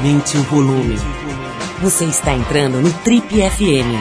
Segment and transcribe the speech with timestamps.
[0.00, 0.96] Aumente o volume.
[1.82, 4.00] Você está entrando no Trip FM.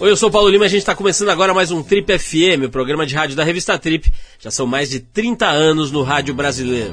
[0.00, 2.18] Oi, eu sou o Paulo Lima e a gente está começando agora mais um Trip
[2.18, 4.12] FM, o programa de rádio da revista Trip.
[4.40, 6.90] Já são mais de 30 anos no rádio brasileiro.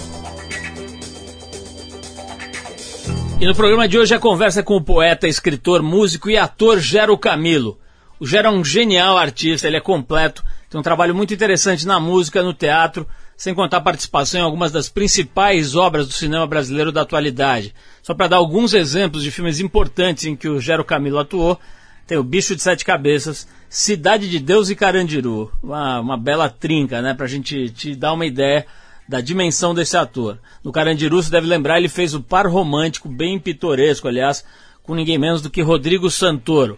[3.40, 7.18] E no programa de hoje a conversa com o poeta, escritor, músico e ator Gero
[7.18, 7.80] Camilo.
[8.20, 12.00] O Gero é um genial artista, ele é completo, tem um trabalho muito interessante na
[12.00, 13.08] música, no teatro,
[13.42, 17.74] sem contar a participação em algumas das principais obras do cinema brasileiro da atualidade.
[18.04, 21.60] Só para dar alguns exemplos de filmes importantes em que o Gero Camilo atuou,
[22.06, 25.52] tem o Bicho de Sete Cabeças, Cidade de Deus e Carandiru.
[25.64, 27.16] Uma, uma bela trinca, né?
[27.16, 28.64] Pra gente te dar uma ideia
[29.10, 30.38] da dimensão desse ator.
[30.64, 34.46] No Carandiru, você deve lembrar, ele fez o par romântico, bem pitoresco, aliás,
[34.84, 36.78] com ninguém menos do que Rodrigo Santoro.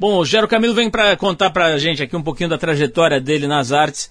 [0.00, 3.20] Bom, o Gero Camilo vem para contar para a gente aqui um pouquinho da trajetória
[3.20, 4.10] dele nas artes,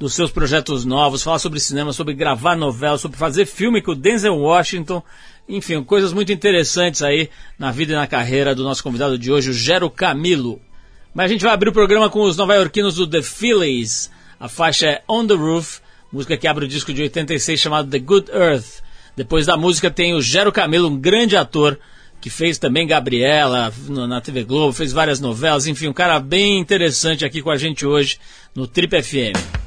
[0.00, 3.94] dos seus projetos novos, falar sobre cinema, sobre gravar novela, sobre fazer filme com o
[3.94, 5.02] Denzel Washington,
[5.46, 9.50] enfim, coisas muito interessantes aí na vida e na carreira do nosso convidado de hoje,
[9.50, 10.58] o Gero Camilo.
[11.12, 14.10] Mas a gente vai abrir o programa com os nova-iorquinos do The Phillies.
[14.38, 17.98] A faixa é On the Roof, música que abre o disco de 86 chamado The
[17.98, 18.82] Good Earth.
[19.14, 21.78] Depois da música tem o Gero Camilo, um grande ator,
[22.22, 27.22] que fez também Gabriela na TV Globo, fez várias novelas, enfim, um cara bem interessante
[27.22, 28.18] aqui com a gente hoje
[28.54, 29.59] no Trip FM.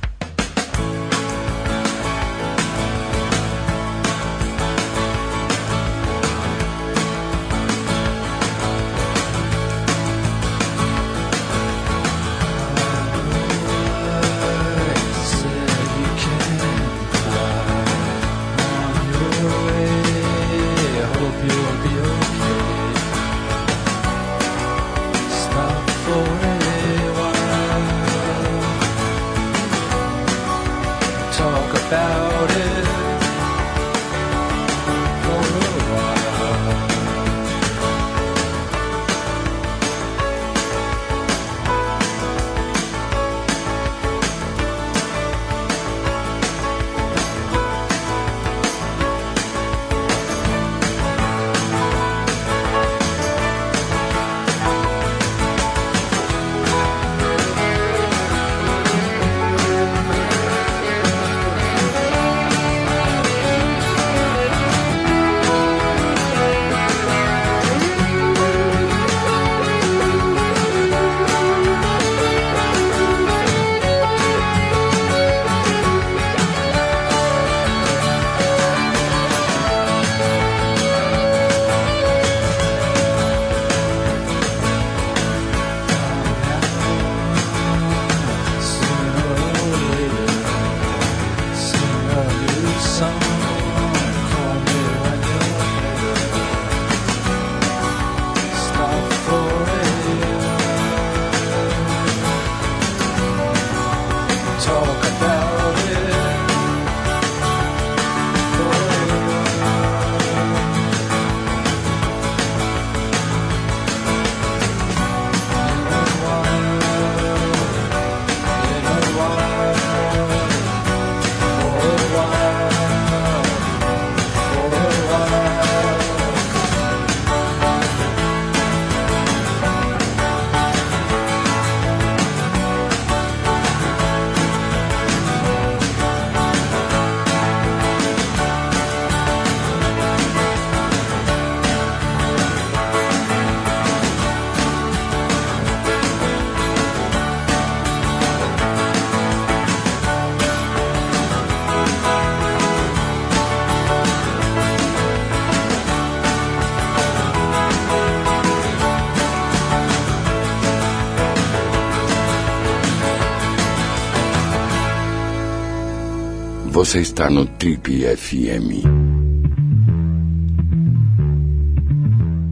[166.93, 168.85] Você está no Trip FM.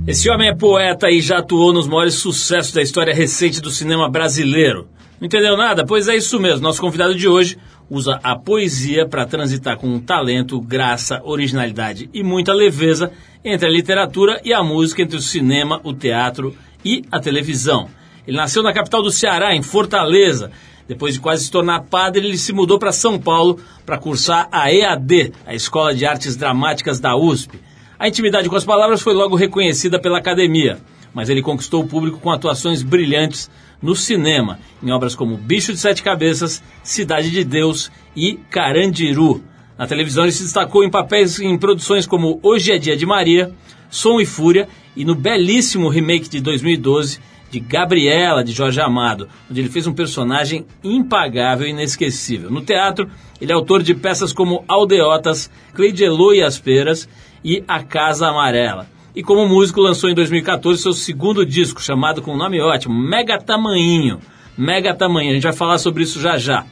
[0.07, 4.09] Esse homem é poeta e já atuou nos maiores sucessos da história recente do cinema
[4.09, 4.87] brasileiro.
[5.19, 5.85] Não entendeu nada?
[5.85, 6.63] Pois é isso mesmo.
[6.63, 7.55] Nosso convidado de hoje
[7.87, 13.11] usa a poesia para transitar com talento, graça, originalidade e muita leveza
[13.45, 17.89] entre a literatura e a música, entre o cinema, o teatro e a televisão.
[18.25, 20.49] Ele nasceu na capital do Ceará, em Fortaleza,
[20.91, 24.73] depois de quase se tornar padre, ele se mudou para São Paulo para cursar a
[24.73, 27.57] EAD, a Escola de Artes Dramáticas da USP.
[27.97, 30.79] A intimidade com as palavras foi logo reconhecida pela academia.
[31.13, 33.49] mas ele conquistou o público com atuações brilhantes
[33.81, 39.41] no cinema, em obras como Bicho de Sete Cabeças, Cidade de Deus e Carandiru.
[39.77, 43.53] Na televisão ele se destacou em papéis em produções como Hoje é Dia de Maria,
[43.89, 49.59] Som e Fúria e no belíssimo remake de 2012 de Gabriela, de Jorge Amado, onde
[49.59, 52.49] ele fez um personagem impagável e inesquecível.
[52.49, 53.09] No teatro,
[53.41, 57.09] ele é autor de peças como Aldeotas, Cleidelô e as Peras
[57.43, 58.87] e A Casa Amarela.
[59.13, 63.37] E como músico, lançou em 2014 seu segundo disco, chamado com um nome ótimo, Mega
[63.37, 64.19] Tamanhinho.
[64.57, 66.65] Mega Tamanhinho, a gente vai falar sobre isso já já.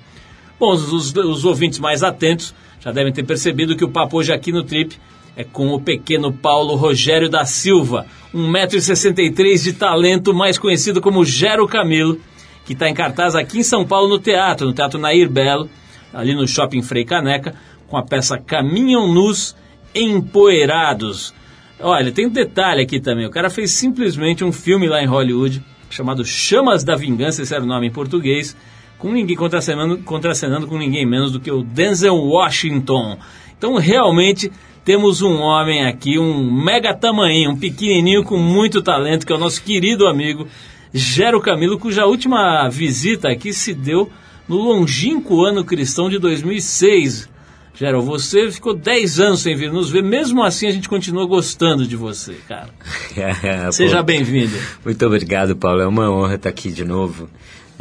[0.58, 4.32] Bom, os, os, os ouvintes mais atentos já devem ter percebido que o papo hoje
[4.32, 4.98] aqui no Trip
[5.36, 11.68] é com o pequeno Paulo Rogério da Silva, 1,63m de talento, mais conhecido como Gero
[11.68, 12.20] Camilo,
[12.66, 15.70] que está em cartaz aqui em São Paulo no teatro, no Teatro Nair Belo,
[16.14, 17.56] ali no Shopping Frei Caneca,
[17.88, 19.56] com a peça Caminham Nus
[19.96, 21.34] Empoeirados.
[21.80, 25.64] Olha, tem um detalhe aqui também, o cara fez simplesmente um filme lá em Hollywood,
[25.90, 28.56] chamado Chamas da Vingança, esse era o nome em português,
[28.98, 33.18] com ninguém contracenando, contracenando com ninguém menos do que o Denzel Washington.
[33.58, 34.52] Então, realmente,
[34.84, 39.40] temos um homem aqui, um mega tamanho, um pequenininho com muito talento, que é o
[39.40, 40.48] nosso querido amigo
[40.94, 44.12] Gero Camilo, cuja última visita aqui se deu
[44.48, 47.30] no longínquo ano cristão de 2006.
[47.76, 51.88] Gero, você ficou 10 anos sem vir nos ver, mesmo assim a gente continua gostando
[51.88, 52.70] de você, cara.
[53.72, 54.58] Seja bem-vindo.
[54.84, 55.82] Muito obrigado, Paulo.
[55.82, 57.30] É uma honra estar aqui de novo.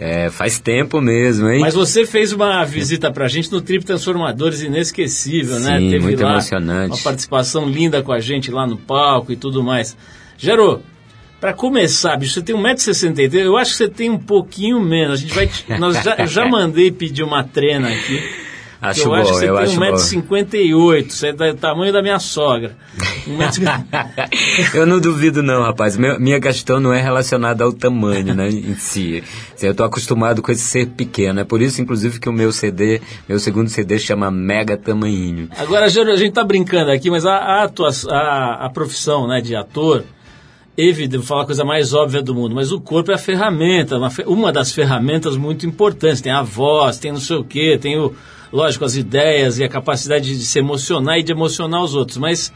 [0.01, 1.61] É, faz tempo mesmo, hein?
[1.61, 5.79] Mas você fez uma visita pra gente no Trip Transformadores inesquecível, Sim, né?
[5.81, 6.95] Teve muito lá emocionante.
[6.95, 9.97] Uma participação linda com a gente lá no palco e tudo mais.
[10.39, 10.81] Gero,
[11.41, 15.15] pra começar, bicho, você tem 1,63m, eu acho que você tem um pouquinho menos.
[15.15, 15.51] A gente vai.
[15.81, 18.23] Nós já, eu já mandei pedir uma trena aqui.
[18.81, 20.31] Acho eu bom, acho que você eu tem acho bom.
[20.31, 22.77] 1,58m, você é do tamanho da minha sogra.
[23.29, 23.85] 1,50m.
[24.75, 25.97] eu não duvido não, rapaz.
[25.97, 29.23] Meu- minha questão não é relacionada ao tamanho, né, em si.
[29.55, 31.41] Assim, Eu tô acostumado com esse ser pequeno.
[31.41, 35.49] É por isso, inclusive, que o meu CD, meu segundo CD chama Mega Tamanhinho.
[35.57, 39.55] Agora, a gente tá brincando aqui, mas a, a, atua- a, a profissão né, de
[39.57, 40.05] ator,
[40.77, 43.99] evidente, vou falar a coisa mais óbvia do mundo, mas o corpo é a ferramenta,
[43.99, 46.21] uma, uma das ferramentas muito importantes.
[46.21, 48.15] Tem a voz, tem não sei o quê, tem, o,
[48.53, 52.53] lógico, as ideias e a capacidade de se emocionar e de emocionar os outros, mas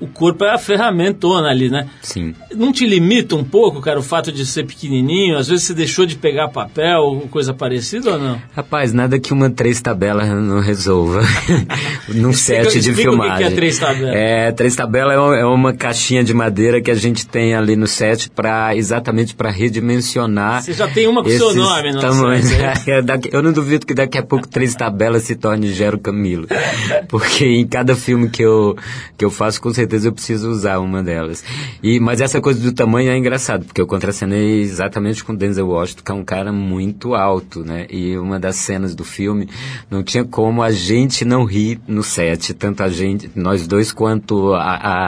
[0.00, 1.88] o corpo é a ferramentona ali, né?
[2.02, 2.34] Sim.
[2.54, 5.36] Não te limita um pouco, cara, o fato de ser pequenininho?
[5.38, 8.40] Às vezes você deixou de pegar papel ou coisa parecida ou não?
[8.54, 11.20] Rapaz, nada que uma três tabelas não resolva
[12.08, 13.46] num set de explica o que filmagem.
[13.46, 14.14] é três tabelas.
[14.16, 17.76] É, três tabelas é uma, é uma caixinha de madeira que a gente tem ali
[17.76, 20.62] no set para exatamente para redimensionar.
[20.62, 22.50] Você já tem uma com seu nome no tamanhos.
[22.86, 26.46] É, daqui- eu não duvido que daqui a pouco três tabelas se torne Gero Camilo,
[27.08, 28.76] porque em cada filme que eu
[29.16, 31.44] que eu faço com certeza eu preciso usar uma delas.
[31.82, 36.02] E mas essa coisa do tamanho é engraçado, porque eu contracenei exatamente com Denzel Washington,
[36.04, 37.86] que é um cara muito alto, né?
[37.90, 39.48] E uma das cenas do filme
[39.90, 44.52] não tinha como a gente não rir no set, tanto a gente, nós dois quanto
[44.54, 44.60] a,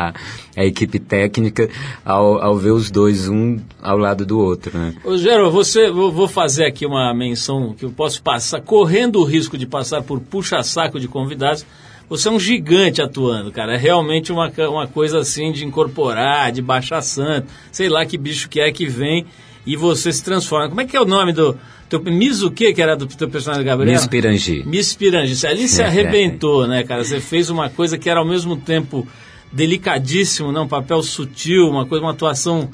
[0.08, 0.14] a,
[0.56, 1.68] a equipe técnica
[2.04, 4.94] ao, ao ver os dois um ao lado do outro, né?
[5.04, 9.24] Ô, Gero, você, vou, vou fazer aqui uma menção que eu posso passar, correndo o
[9.24, 11.66] risco de passar por puxa-saco de convidados.
[12.08, 13.74] Você é um gigante atuando, cara.
[13.74, 17.48] É realmente uma, uma coisa assim de incorporar, de baixar santo.
[17.72, 19.26] Sei lá que bicho que é que vem
[19.66, 20.68] e você se transforma.
[20.68, 21.56] Como é que é o nome do.
[21.88, 23.94] Teu, Miss o que que era do teu personagem, Gabriel?
[23.94, 24.62] Miss Pirangi.
[24.66, 25.36] Miss Pirangi.
[25.36, 27.04] Você Ali se arrebentou, né, cara?
[27.04, 29.06] Você fez uma coisa que era ao mesmo tempo
[29.52, 30.60] delicadíssimo, né?
[30.60, 32.68] um papel sutil, uma coisa, uma atuação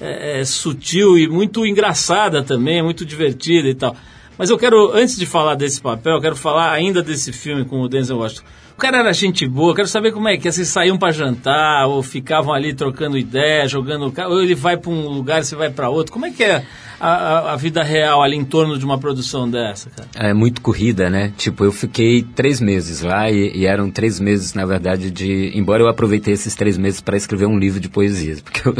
[0.00, 3.96] é, é, sutil e muito engraçada também, muito divertida e tal.
[4.36, 7.80] Mas eu quero, antes de falar desse papel, eu quero falar ainda desse filme com
[7.80, 8.44] o Denzel Washington.
[8.76, 10.52] O cara era gente boa, quero saber como é que é.
[10.52, 14.12] Vocês saíam para jantar, ou ficavam ali trocando ideia, jogando.
[14.28, 16.12] Ou ele vai para um lugar e você vai para outro.
[16.12, 16.62] Como é que é
[17.00, 20.08] a, a- a vida real ali em torno de uma produção dessa, cara?
[20.14, 21.32] É muito corrida, né?
[21.36, 25.50] Tipo, eu fiquei três meses lá e, e eram três meses, na verdade, de.
[25.54, 28.74] Embora eu aproveitei esses três meses para escrever um livro de poesias, porque eu,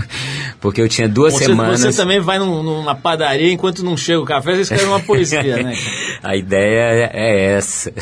[0.61, 1.81] porque eu tinha duas Você, semanas.
[1.81, 5.63] você também vai num- numa padaria, enquanto não chega o café, você escreve uma poesia,
[5.63, 5.75] né?
[6.23, 6.33] cara?
[6.33, 7.93] A ideia é, é essa.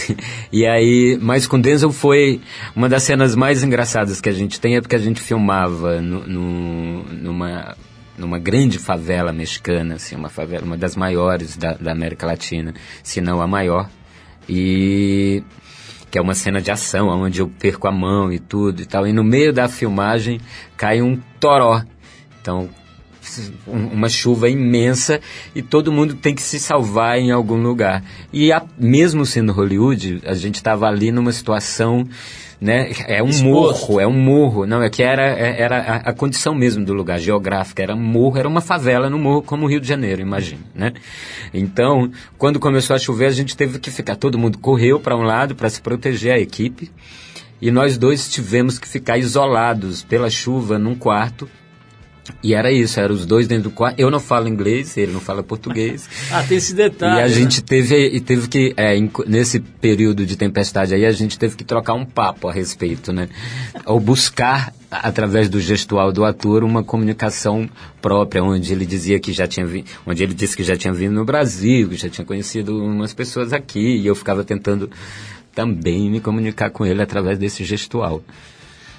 [0.52, 2.40] E aí, mas com Denzel foi
[2.74, 6.26] uma das cenas mais engraçadas que a gente tem é porque a gente filmava no,
[6.26, 7.76] no- numa
[8.16, 13.20] numa grande favela mexicana, assim, uma favela, uma das maiores da, da América Latina, se
[13.20, 13.88] não a maior.
[14.48, 15.42] E
[16.10, 19.06] que é uma cena de ação, onde eu perco a mão e tudo e tal.
[19.06, 20.40] E no meio da filmagem
[20.76, 21.82] cai um toró.
[22.40, 22.68] Então,
[23.66, 25.20] um- uma chuva imensa
[25.54, 28.04] e todo mundo tem que se salvar em algum lugar.
[28.32, 32.06] E a- mesmo sendo Hollywood, a gente estava ali numa situação
[32.64, 32.90] né?
[33.06, 33.80] É um Exposto.
[33.88, 34.66] morro, é um morro.
[34.66, 37.82] Não, é que era, é- era a, a condição mesmo do lugar, geográfica.
[37.82, 40.94] Era um morro, era uma favela no morro, como o Rio de Janeiro, imagina, né?
[41.52, 45.22] Então, quando começou a chover, a gente teve que ficar, todo mundo correu para um
[45.22, 46.90] lado para se proteger a equipe.
[47.60, 51.48] E nós dois tivemos que ficar isolados pela chuva num quarto.
[52.42, 53.98] E era isso, eram os dois dentro do quarto.
[53.98, 56.08] Eu não falo inglês, ele não fala português.
[56.30, 57.16] Ah, tem esse detalhe.
[57.16, 57.28] E a né?
[57.28, 61.62] gente teve, e teve que, é, nesse período de tempestade aí, a gente teve que
[61.62, 63.28] trocar um papo a respeito, né?
[63.84, 67.68] Ou buscar, através do gestual do ator, uma comunicação
[68.00, 71.14] própria, onde ele dizia que já tinha vindo, onde ele disse que já tinha vindo
[71.14, 74.90] no Brasil, que já tinha conhecido umas pessoas aqui, e eu ficava tentando
[75.54, 78.22] também me comunicar com ele através desse gestual.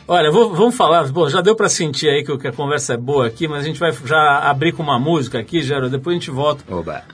[0.08, 1.04] Olha, vou- vamos falar.
[1.08, 3.68] Bom, já deu para sentir aí que, que a conversa é boa aqui, mas a
[3.68, 5.90] gente vai já abrir com uma música aqui, Gero.
[5.90, 6.64] Depois a gente volta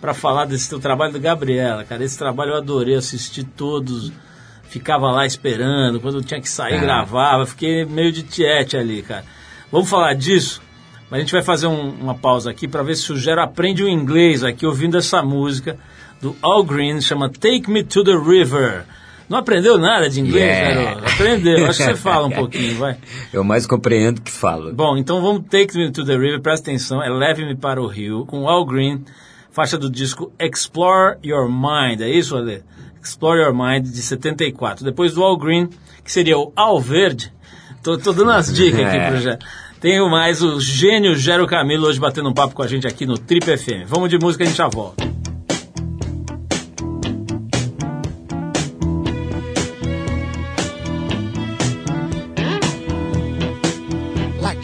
[0.02, 2.04] para falar desse teu trabalho da Gabriela, cara.
[2.04, 4.12] Esse trabalho eu adorei, assisti todos,
[4.64, 6.02] ficava lá esperando.
[6.02, 6.82] Quando tinha que sair, Ah.
[6.82, 7.46] gravava.
[7.46, 9.24] Fiquei meio de tiete ali, cara.
[9.72, 10.62] Vamos falar disso,
[11.10, 13.82] mas a gente vai fazer um- uma pausa aqui para ver se o Gero aprende
[13.86, 15.78] o inglês aqui ouvindo essa música
[16.22, 18.84] do All Green, chama Take Me to the River.
[19.32, 20.84] Não aprendeu nada de inglês, Yeah.
[20.94, 21.06] Gero?
[21.08, 21.66] Aprendeu.
[21.68, 22.98] Acho que você fala um pouquinho, vai.
[23.32, 24.74] Eu mais compreendo que falo.
[24.74, 28.26] Bom, então vamos Take Me to the River, presta atenção, é Leve-me para o Rio,
[28.26, 29.06] com Al Green,
[29.50, 32.62] faixa do disco Explore Your Mind, é isso, Ale?
[33.02, 34.84] Explore Your Mind, de 74.
[34.84, 35.70] Depois do Al Green,
[36.04, 37.32] que seria o Al Verde,
[37.82, 39.08] tô, tô dando as dicas aqui É.
[39.12, 39.40] pro Gero.
[39.80, 43.18] Tenho mais o gênio Gero Camilo hoje batendo um papo com a gente aqui no
[43.18, 43.88] Trip FM.
[43.88, 45.21] Vamos de música, a gente já volta.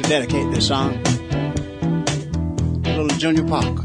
[0.08, 1.04] Dedicate this song
[2.84, 3.84] to little Junior Parker.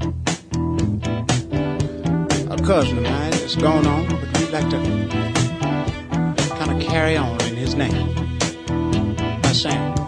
[2.48, 3.56] A cousin of mine that's
[3.88, 4.78] on, but we'd like to
[6.58, 8.14] kind of carry on in his name
[9.42, 10.01] by saying,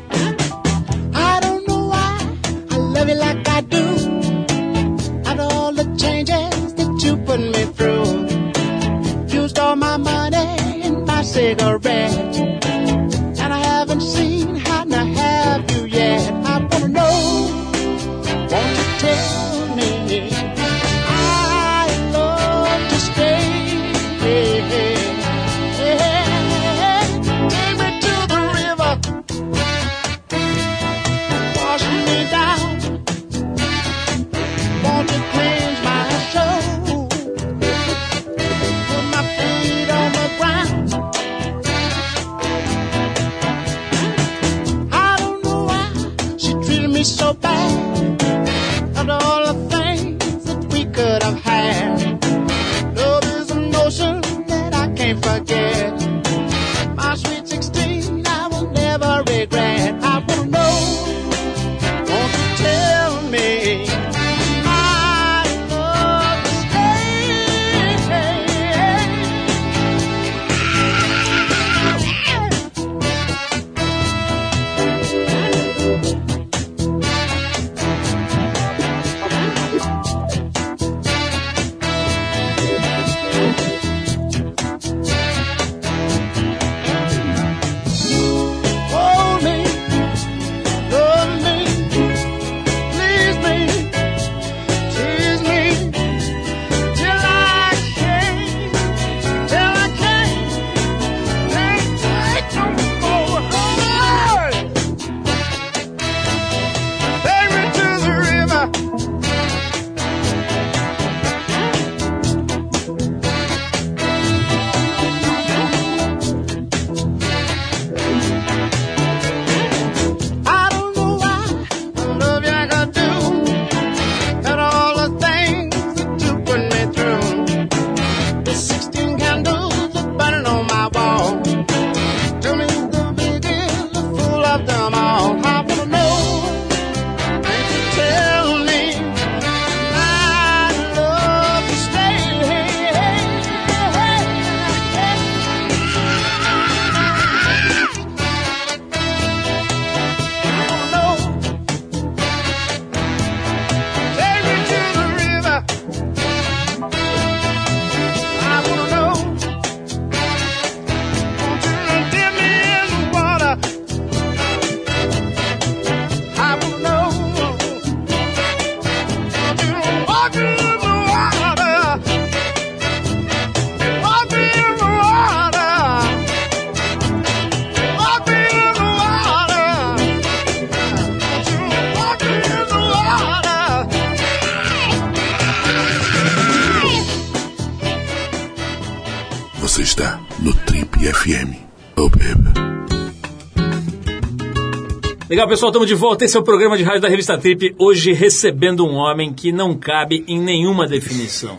[195.44, 196.24] Legal, pessoal, estamos de volta.
[196.24, 197.74] Esse é o programa de rádio da revista Trip.
[197.78, 201.58] Hoje recebendo um homem que não cabe em nenhuma definição.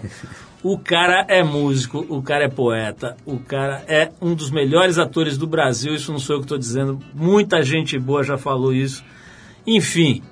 [0.63, 5.38] O cara é músico, o cara é poeta, o cara é um dos melhores atores
[5.38, 5.94] do Brasil.
[5.94, 7.00] Isso não sou eu que estou dizendo.
[7.13, 9.04] Muita gente boa já falou isso.
[9.68, 10.24] Enfim,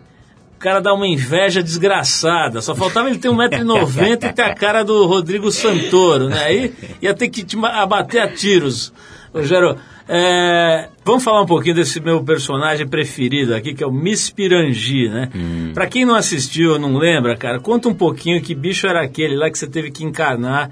[0.56, 2.60] o cara dá uma inveja desgraçada.
[2.60, 6.44] Só faltava ele ter 1,90m e ter a cara do Rodrigo Santoro, né?
[6.44, 8.92] Aí ia ter que te abater a tiros.
[9.34, 14.30] Rogério, é, vamos falar um pouquinho desse meu personagem preferido aqui, que é o Miss
[14.30, 15.30] Pirangi, né?
[15.74, 19.50] Pra quem não assistiu, não lembra, cara, conta um pouquinho que bicho era aquele lá
[19.50, 20.72] que você teve que encarnar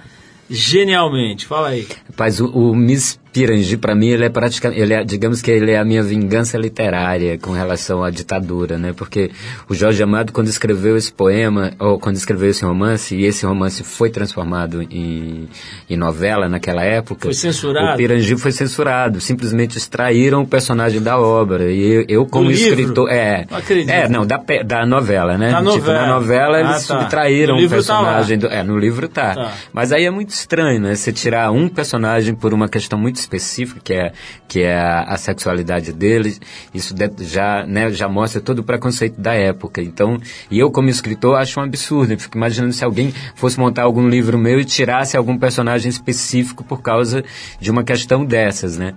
[0.50, 1.46] genialmente.
[1.46, 1.88] Fala aí.
[2.10, 5.72] Rapaz, o, o Miss Pirangi, para mim, ele é praticamente, ele é, digamos que ele
[5.72, 8.94] é a minha vingança literária com relação à ditadura, né?
[8.96, 9.32] Porque
[9.70, 13.84] o Jorge Amado, quando escreveu esse poema, ou quando escreveu esse romance, e esse romance
[13.84, 15.48] foi transformado em,
[15.90, 17.22] em novela naquela época...
[17.24, 17.94] Foi censurado?
[17.94, 21.72] O Pirangi foi censurado, simplesmente extraíram o personagem da obra.
[21.72, 22.80] E eu, eu como Do livro?
[22.82, 23.10] escritor...
[23.10, 23.90] É, Não acredito.
[23.90, 25.52] é, não, da, da novela, né?
[25.52, 26.02] Da Tipo, novela.
[26.02, 27.00] na novela Ah, eles tá.
[27.00, 29.36] subtraíram o tá personagem do, é, no livro tá.
[29.36, 29.52] Tá.
[29.72, 30.96] Mas aí é muito estranho, né?
[30.96, 34.12] Você tirar um personagem por uma questão muito específica, que é,
[34.48, 36.38] que é a, sexualidade dele,
[36.74, 39.82] isso já, né, já mostra todo o preconceito da época.
[39.82, 42.13] Então, e eu como escritor acho um absurdo.
[42.13, 46.63] Eu fico imaginando se alguém fosse montar algum livro meu e tirasse algum personagem específico
[46.63, 47.24] por causa
[47.60, 48.94] de uma questão dessas, né?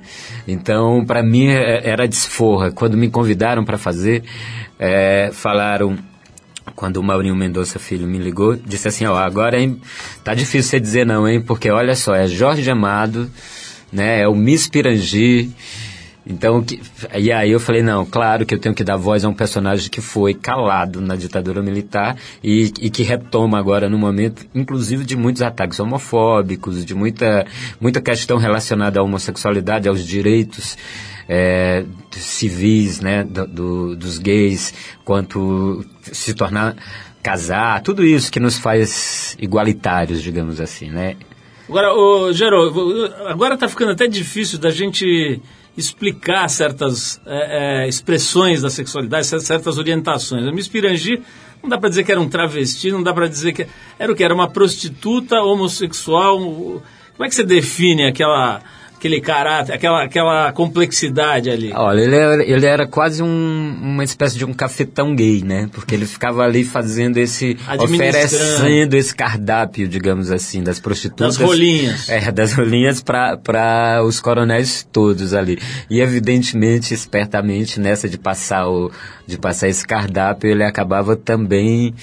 [0.46, 2.72] Então, para mim é- era desforra.
[2.72, 4.24] Quando me convidaram para fazer,
[4.78, 5.98] é, falaram
[6.74, 9.80] quando o Maurinho Mendonça Filho me ligou, disse assim, ó, agora hein,
[10.22, 13.30] tá difícil você dizer não, hein, porque olha só, é Jorge Amado,
[13.94, 15.50] né, é o Miss Pirangi,
[16.26, 16.80] então, que,
[17.18, 19.90] e aí eu falei, não, claro que eu tenho que dar voz a um personagem
[19.90, 25.16] que foi calado na ditadura militar e, e que retoma agora no momento, inclusive de
[25.16, 27.46] muitos ataques homofóbicos, de muita,
[27.78, 30.78] muita questão relacionada à homossexualidade, aos direitos
[31.28, 34.72] é, civis, né, do- do- dos gays,
[35.04, 36.74] quanto se tornar
[37.22, 41.16] casar, tudo isso que nos faz igualitários, digamos assim, né?
[41.68, 45.40] Agora, ô, Gero, agora tá ficando até difícil da gente
[45.76, 50.46] explicar certas é, é, expressões da sexualidade, cer- certas orientações.
[50.46, 51.20] A Miss Pirangi
[51.62, 53.66] não dá para dizer que era um travesti, não dá para dizer que
[53.98, 56.38] era o que era uma prostituta homossexual.
[56.38, 58.60] Como é que você define aquela
[59.04, 61.70] aquele caráter, aquela aquela complexidade ali?
[61.74, 65.68] Olha, ele era, ele era quase um- uma espécie de um cafetão gay, né?
[65.72, 67.56] Porque ele ficava ali fazendo esse.
[67.78, 71.36] Oferecendo esse cardápio, digamos assim, das prostitutas.
[71.36, 72.08] Das rolinhas.
[72.08, 75.58] É, das rolinhas para os coronéis todos ali.
[75.90, 78.90] E evidentemente, espertamente, nessa de passar, o,
[79.26, 81.94] de passar esse cardápio, ele acabava também.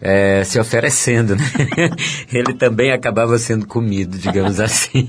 [0.00, 1.44] É, se oferecendo, né?
[2.32, 5.08] ele também acabava sendo comido, digamos assim.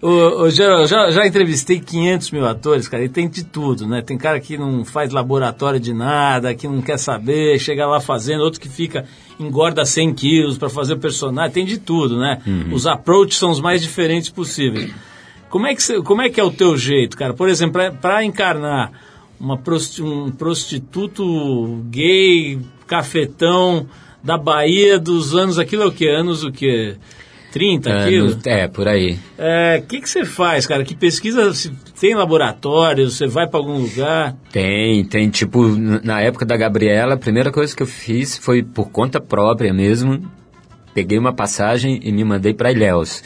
[0.00, 4.00] O, o, o já, já entrevistei 500 mil atores, cara, e tem de tudo, né?
[4.00, 8.42] Tem cara que não faz laboratório de nada, que não quer saber, chega lá fazendo,
[8.42, 9.04] outro que fica,
[9.38, 12.40] engorda 100 quilos para fazer o personagem, tem de tudo, né?
[12.72, 14.92] Os approaches são os mais diferentes possíveis.
[15.48, 17.34] Como é que, como é, que é o teu jeito, cara?
[17.34, 18.92] Por exemplo, para encarnar
[19.40, 23.86] uma prosti- um prostituto gay, cafetão,
[24.22, 26.06] da Bahia dos anos, aquilo é o que?
[26.08, 26.94] Anos o que?
[27.52, 28.36] 30 É, quilos?
[28.36, 29.18] no- é, por aí.
[29.78, 30.84] O que que você faz, cara?
[30.84, 31.52] Que pesquisa?
[31.52, 33.10] Se tem laboratório?
[33.10, 34.36] Você vai para algum lugar?
[34.52, 35.28] Tem, tem.
[35.30, 35.66] Tipo,
[36.04, 40.22] na época da Gabriela, a primeira coisa que eu fiz foi por conta própria mesmo.
[40.94, 43.22] Peguei uma passagem e me mandei para Ilhéus.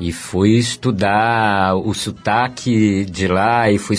[0.00, 3.96] E fui estudar o sotaque de lá e fui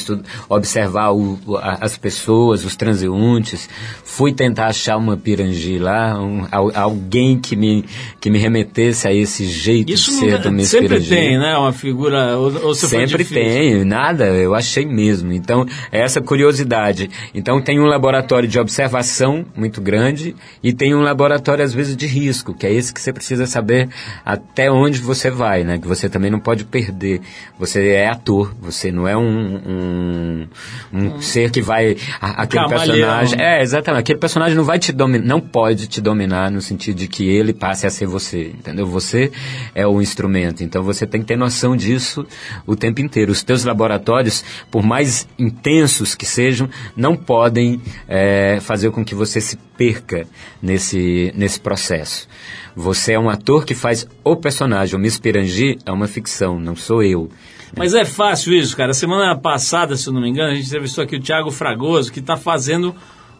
[0.49, 1.39] observar o-
[1.79, 3.69] as pessoas, os transeuntes.
[4.03, 7.85] Fui tentar achar uma pirangi lá, um- al- alguém que me,
[8.19, 11.09] que me remetesse a esse jeito Isso de ser dá- do Miss sempre Pirangi.
[11.09, 11.55] tem, né?
[11.57, 12.37] Uma figura.
[12.37, 15.31] Ou, ou Sempre tem, nada, eu achei mesmo.
[15.31, 17.09] Então, é essa curiosidade.
[17.33, 22.07] Então, tem um laboratório de observação muito grande e tem um laboratório, às vezes, de
[22.07, 23.87] risco, que é esse que você precisa saber
[24.25, 25.77] até onde você vai, né?
[25.95, 27.21] Você também não pode perder.
[27.59, 30.47] Você é ator, você não é um, um,
[30.93, 31.97] um ser que vai.
[32.19, 32.87] a- aquele camaleão.
[32.97, 33.41] personagem.
[33.41, 33.99] É, exatamente.
[34.01, 37.53] Aquele personagem não vai te dominar, não pode te dominar no sentido de que ele
[37.53, 38.85] passe a ser você, entendeu?
[38.87, 39.31] Você
[39.75, 42.25] é o instrumento, então você tem que ter noção disso
[42.65, 43.31] o tempo inteiro.
[43.31, 49.41] Os teus laboratórios, por mais intensos que sejam, não podem é, fazer com que você
[49.41, 50.25] se perca
[50.61, 52.27] nesse, nesse processo.
[52.75, 54.95] Você é um ator que faz o personagem.
[54.95, 57.29] O Miss Pirangi é uma ficção, não sou eu.
[57.75, 58.93] Mas é fácil isso, cara.
[58.93, 62.19] Semana passada, se eu não me engano, a gente entrevistou aqui o Thiago Fragoso, que
[62.19, 62.95] está fazendo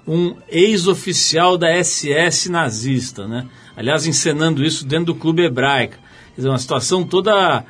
[0.08, 3.48] um ex-oficial da SS nazista, né?
[3.76, 5.96] Aliás, encenando isso dentro do clube hebraico.
[6.36, 7.64] Quer dizer, uma situação toda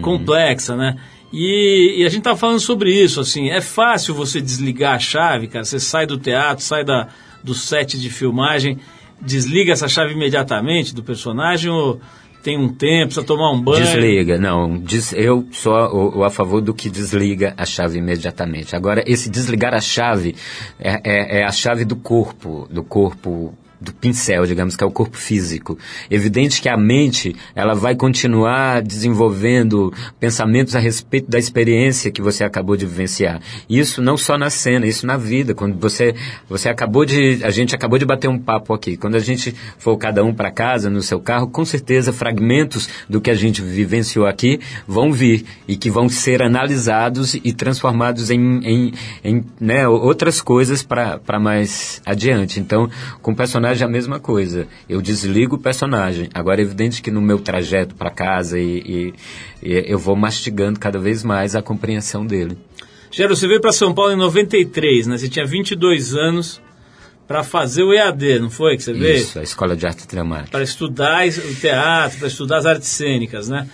[0.00, 0.96] complexa, né?
[1.32, 5.48] E, e a gente tava falando sobre isso, assim, é fácil você desligar a chave,
[5.48, 5.64] cara.
[5.64, 7.08] Você sai do teatro, sai da,
[7.42, 8.78] do set de filmagem,
[9.24, 12.00] desliga essa chave imediatamente do personagem ou
[12.42, 13.82] tem um tempo, precisa tomar um banho?
[13.82, 14.82] Desliga, não.
[15.14, 18.76] Eu sou o, o a favor do que desliga a chave imediatamente.
[18.76, 20.36] Agora, esse desligar a chave
[20.78, 24.90] é, é, é a chave do corpo, do corpo do pincel, digamos, que é o
[24.90, 25.78] corpo físico.
[26.10, 32.44] Evidente que a mente, ela vai continuar desenvolvendo pensamentos a respeito da experiência que você
[32.44, 33.40] acabou de vivenciar.
[33.68, 35.54] Isso não só na cena, isso na vida.
[35.54, 36.14] Quando você,
[36.48, 38.96] você acabou de, a gente acabou de bater um papo aqui.
[38.96, 43.20] Quando a gente for cada um para casa, no seu carro, com certeza fragmentos do
[43.20, 48.60] que a gente vivenciou aqui vão vir e que vão ser analisados e transformados em,
[48.64, 52.60] em, em né, outras coisas para mais adiante.
[52.60, 52.88] Então,
[53.20, 54.66] com o personagem personagem é a mesma coisa.
[54.88, 56.28] Eu desligo o personagem.
[56.32, 59.14] Agora é evidente que no meu trajeto para casa e, e,
[59.62, 62.56] e, eu vou mastigando cada vez mais a compreensão dele.
[63.10, 65.18] Gero, você veio para São Paulo em 93, né?
[65.18, 66.60] Você tinha 22 anos
[67.26, 69.16] para fazer o EAD, não foi que você veio?
[69.16, 70.50] Isso, a Escola de Arte Dramática.
[70.50, 73.68] Para estudar o teatro, para estudar as artes cênicas, né?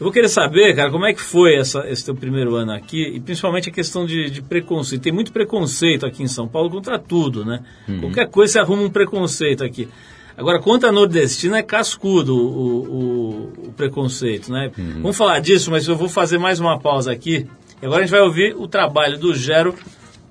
[0.00, 3.02] Eu vou querer saber, cara, como é que foi essa, esse teu primeiro ano aqui
[3.02, 5.02] e principalmente a questão de, de preconceito.
[5.02, 7.60] Tem muito preconceito aqui em São Paulo contra tudo, né?
[7.88, 8.02] Uhum.
[8.02, 9.88] Qualquer coisa você arruma um preconceito aqui.
[10.36, 14.70] Agora, contra a nordestina é cascudo o, o, o preconceito, né?
[14.78, 15.02] Uhum.
[15.02, 17.48] Vamos falar disso, mas eu vou fazer mais uma pausa aqui.
[17.82, 19.74] E agora a gente vai ouvir o trabalho do Gero,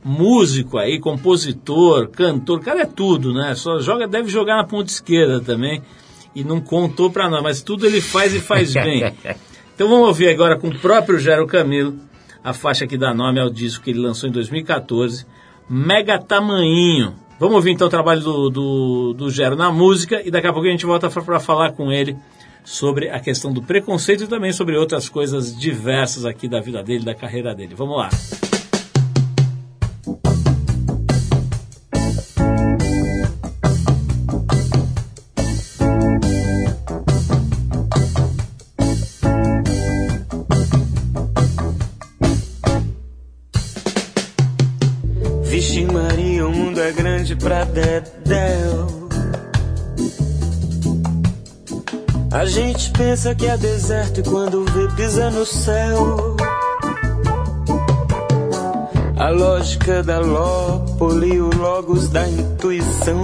[0.01, 3.53] músico aí, compositor, cantor, o cara é tudo, né?
[3.55, 5.81] Só joga, deve jogar na ponta esquerda também.
[6.33, 9.13] E não contou pra nós, mas tudo ele faz e faz bem.
[9.77, 11.99] Então vamos ouvir agora com o próprio Gero Camilo
[12.43, 15.23] a faixa que dá nome ao disco que ele lançou em 2014,
[15.69, 17.13] Mega Tamanhinho.
[17.39, 20.67] Vamos ouvir então o trabalho do, do, do Gero na música e daqui a pouco
[20.67, 22.17] a gente volta para falar com ele
[22.63, 27.05] sobre a questão do preconceito e também sobre outras coisas diversas aqui da vida dele,
[27.05, 27.75] da carreira dele.
[27.75, 28.09] Vamos lá.
[53.17, 56.37] Pensa que é deserto e quando vê pisa no céu.
[59.17, 63.21] A lógica da Lópoli, o logos da intuição.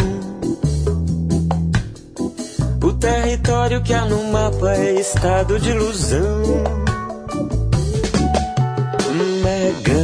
[2.84, 6.84] O território que há no mapa é estado de ilusão.
[9.84, 10.03] seja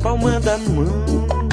[0.00, 1.47] palma da mão.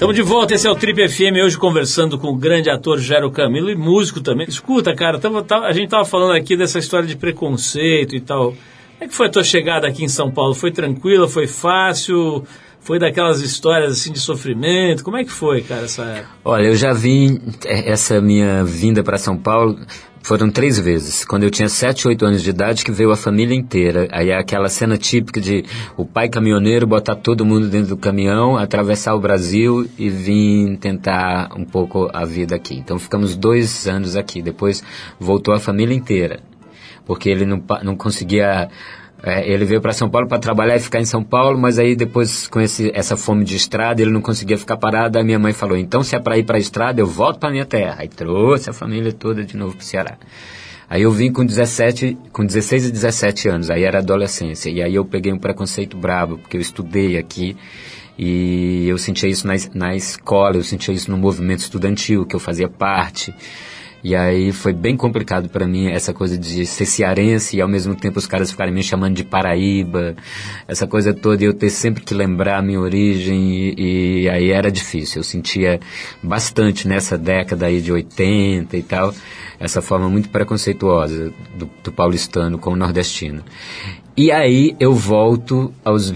[0.00, 3.30] Estamos de volta, esse é o Trip FM, hoje conversando com o grande ator Gero
[3.30, 4.46] Camilo e músico também.
[4.48, 8.52] Escuta, cara, tava- a gente tava falando aqui dessa história de preconceito e tal.
[8.52, 8.56] Como
[9.02, 10.54] é que foi a tua chegada aqui em São Paulo?
[10.54, 12.42] Foi tranquila, foi fácil?
[12.80, 15.04] Foi daquelas histórias assim de sofrimento?
[15.04, 16.30] Como é que foi, cara, essa época?
[16.46, 19.78] Olha, eu já vim, eh, essa minha vinda para São Paulo
[20.22, 21.24] foram três vezes.
[21.24, 24.08] Quando eu tinha 7, 8 anos de idade, que veio a família inteira.
[24.12, 25.64] Aí é aquela cena típica de
[25.96, 31.50] o pai caminhoneiro botar todo mundo dentro do caminhão, atravessar o Brasil e vir tentar
[31.56, 32.74] um pouco a vida aqui.
[32.74, 34.42] Então ficamos dois anos aqui.
[34.42, 34.82] Depois
[35.18, 36.40] voltou a família inteira.
[37.06, 38.68] Porque ele não, não conseguia
[39.22, 41.94] é, ele veio para São Paulo para trabalhar e ficar em São Paulo, mas aí
[41.94, 45.18] depois com esse, essa fome de estrada ele não conseguia ficar parado.
[45.18, 47.50] A minha mãe falou: então se é para ir para a estrada, eu volto para
[47.50, 47.96] minha terra.
[47.98, 50.16] Aí trouxe a família toda de novo para o Ceará.
[50.88, 54.70] Aí eu vim com 17, com 16 e 17 anos, aí era adolescência.
[54.70, 57.56] E aí eu peguei um preconceito brabo, porque eu estudei aqui
[58.18, 62.40] e eu sentia isso na, na escola, eu sentia isso no movimento estudantil que eu
[62.40, 63.32] fazia parte.
[64.02, 67.94] E aí foi bem complicado para mim essa coisa de ser cearense e ao mesmo
[67.94, 70.16] tempo os caras ficarem me chamando de Paraíba,
[70.66, 74.50] essa coisa toda, e eu ter sempre que lembrar a minha origem e, e aí
[74.50, 75.20] era difícil.
[75.20, 75.78] Eu sentia
[76.22, 79.14] bastante nessa década aí de 80 e tal,
[79.58, 83.44] essa forma muito preconceituosa do, do paulistano com o nordestino.
[84.16, 86.10] E aí eu volto aos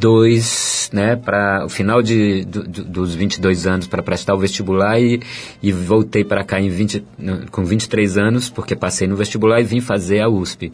[0.00, 4.98] 22, né, para o final de, do, do, dos 22 anos para prestar o vestibular
[5.00, 5.20] e,
[5.62, 9.64] e voltei para cá em 20, no- com 23 anos, porque passei no vestibular e
[9.64, 10.72] vim fazer a USP.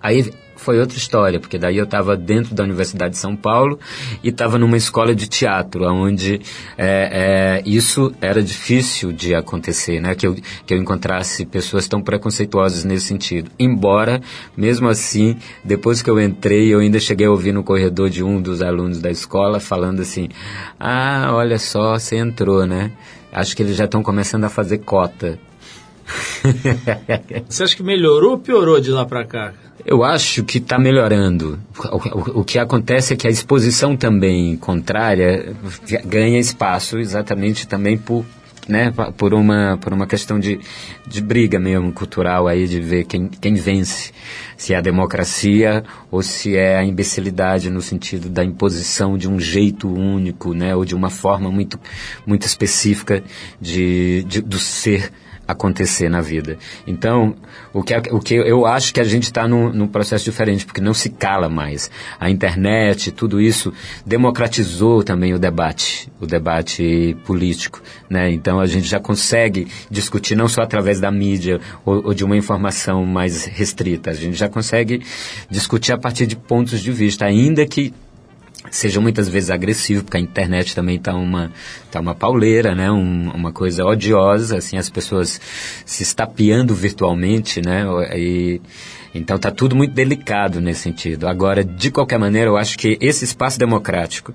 [0.00, 3.78] Aí foi outra história, porque daí eu estava dentro da Universidade de São Paulo
[4.22, 6.40] e estava numa escola de teatro, onde
[6.76, 10.14] é, é, isso era difícil de acontecer, né?
[10.14, 10.34] Que eu,
[10.66, 13.50] que eu encontrasse pessoas tão preconceituosas nesse sentido.
[13.58, 14.20] Embora,
[14.56, 18.40] mesmo assim, depois que eu entrei, eu ainda cheguei a ouvir no corredor de um
[18.40, 20.28] dos alunos da escola falando assim:
[20.80, 22.92] Ah, olha só, você entrou, né?
[23.32, 25.38] Acho que eles já estão começando a fazer cota.
[27.48, 29.52] Você acha que melhorou ou piorou de lá pra cá?
[29.84, 31.58] Eu acho que está melhorando.
[31.78, 35.54] O, o- o que acontece é que a exposição também contrária
[36.04, 38.24] ganha espaço exatamente também por,
[38.68, 40.58] né, por, uma, por uma questão de,
[41.06, 44.10] de briga mesmo cultural aí, de ver quem, quem vence.
[44.56, 49.38] Se é a democracia ou se é a imbecilidade no sentido da imposição de um
[49.38, 51.78] jeito único, né, ou de uma forma muito,
[52.26, 53.22] muito específica
[53.60, 55.12] de, de, do ser
[55.46, 56.58] acontecer na vida.
[56.86, 57.34] Então,
[57.72, 60.80] o que, o que eu acho que a gente está num, num processo diferente, porque
[60.80, 61.90] não se cala mais.
[62.18, 63.72] A internet, tudo isso
[64.04, 67.80] democratizou também o debate, o debate político.
[68.10, 68.30] Né?
[68.32, 72.36] Então, a gente já consegue discutir não só através da mídia ou, ou de uma
[72.36, 75.02] informação mais restrita, a gente já consegue
[75.50, 77.92] discutir a partir de pontos de vista, ainda que
[78.70, 81.50] seja muitas vezes agressivo, porque a internet também está uma,
[81.90, 82.90] tá uma pauleira, né?
[82.90, 85.40] Um- uma coisa odiosa, assim, as pessoas
[85.84, 87.84] se estapeando virtualmente, né?
[88.16, 88.60] E,
[89.14, 91.26] então está tudo muito delicado nesse sentido.
[91.26, 94.34] Agora, de qualquer maneira, eu acho que esse espaço democrático,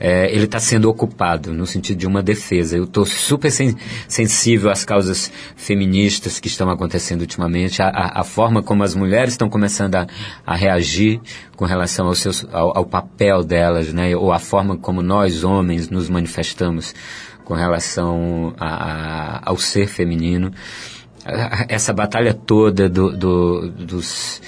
[0.00, 2.76] é, ele está sendo ocupado no sentido de uma defesa.
[2.76, 3.76] Eu estou super sen-
[4.08, 9.96] sensível às causas feministas que estão acontecendo ultimamente, a forma como as mulheres estão começando
[9.96, 10.06] a,
[10.46, 11.20] a reagir
[11.54, 14.16] com relação ao, seus, ao, ao papel delas, né?
[14.16, 16.94] ou a forma como nós, homens, nos manifestamos
[17.44, 20.50] com relação a, a, ao ser feminino
[21.68, 24.40] essa batalha toda do, do, dos,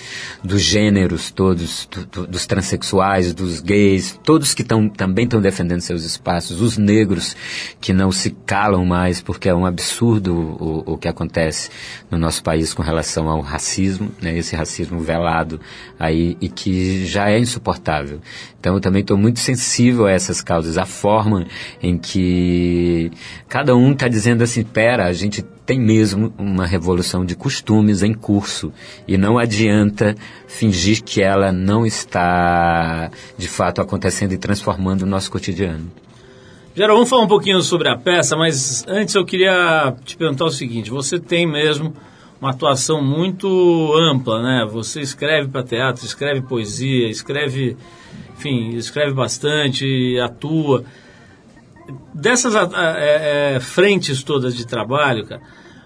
[0.42, 5.80] dos gêneros todos, do, do, dos transexuais, dos gays, todos que tão, também estão defendendo
[5.80, 7.36] seus espaços, os negros
[7.80, 11.68] que não se calam mais, porque é um absurdo o, o que acontece
[12.10, 15.60] no nosso país com relação ao racismo, né, esse racismo velado
[15.98, 18.20] aí, e que já é insuportável.
[18.58, 21.46] Então eu também estou muito sensível a essas causas, a forma
[21.82, 23.10] em que
[23.46, 28.12] cada um está dizendo assim, pera, a gente tem mesmo uma revolução de costumes em
[28.12, 28.72] curso
[29.06, 35.30] e não adianta fingir que ela não está de fato acontecendo e transformando o nosso
[35.30, 35.90] cotidiano.
[36.74, 40.50] Geral, vamos falar um pouquinho sobre a peça, mas antes eu queria te perguntar o
[40.50, 41.94] seguinte: você tem mesmo
[42.40, 44.68] uma atuação muito ampla, né?
[44.72, 47.76] Você escreve para teatro, escreve poesia, escreve,
[48.36, 50.82] enfim, escreve bastante, atua.
[52.14, 55.42] Dessas a, a, é, é, frentes todas de trabalho, cara,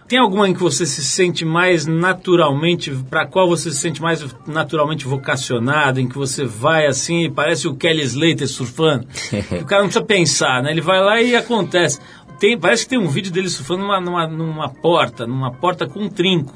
[0.09, 4.25] tem alguma em que você se sente mais naturalmente, para qual você se sente mais
[4.47, 9.07] naturalmente vocacionado, em que você vai assim e parece o Kelly Slater surfando?
[9.61, 10.71] o cara não precisa pensar, né?
[10.71, 11.99] Ele vai lá e acontece.
[12.39, 16.01] Tem, parece que tem um vídeo dele surfando numa, numa, numa porta, numa porta com
[16.01, 16.55] um trinco,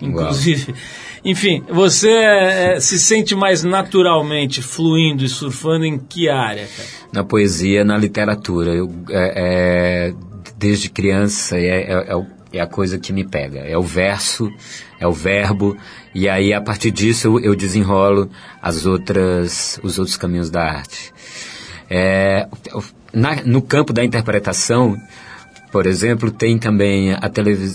[0.00, 0.72] inclusive.
[0.72, 0.80] Uau.
[1.24, 6.88] Enfim, você é, se sente mais naturalmente fluindo e surfando em que área, cara?
[7.12, 8.74] Na poesia, na literatura.
[8.74, 10.14] Eu, é, é,
[10.58, 13.60] desde criança, é, é, é é a coisa que me pega.
[13.60, 14.50] É o verso,
[15.00, 15.76] é o verbo,
[16.14, 18.30] e aí a partir disso eu desenrolo
[18.62, 21.12] as outras, os outros caminhos da arte.
[21.90, 22.46] É,
[23.12, 24.96] na, no campo da interpretação,
[25.74, 27.28] por exemplo, tem também a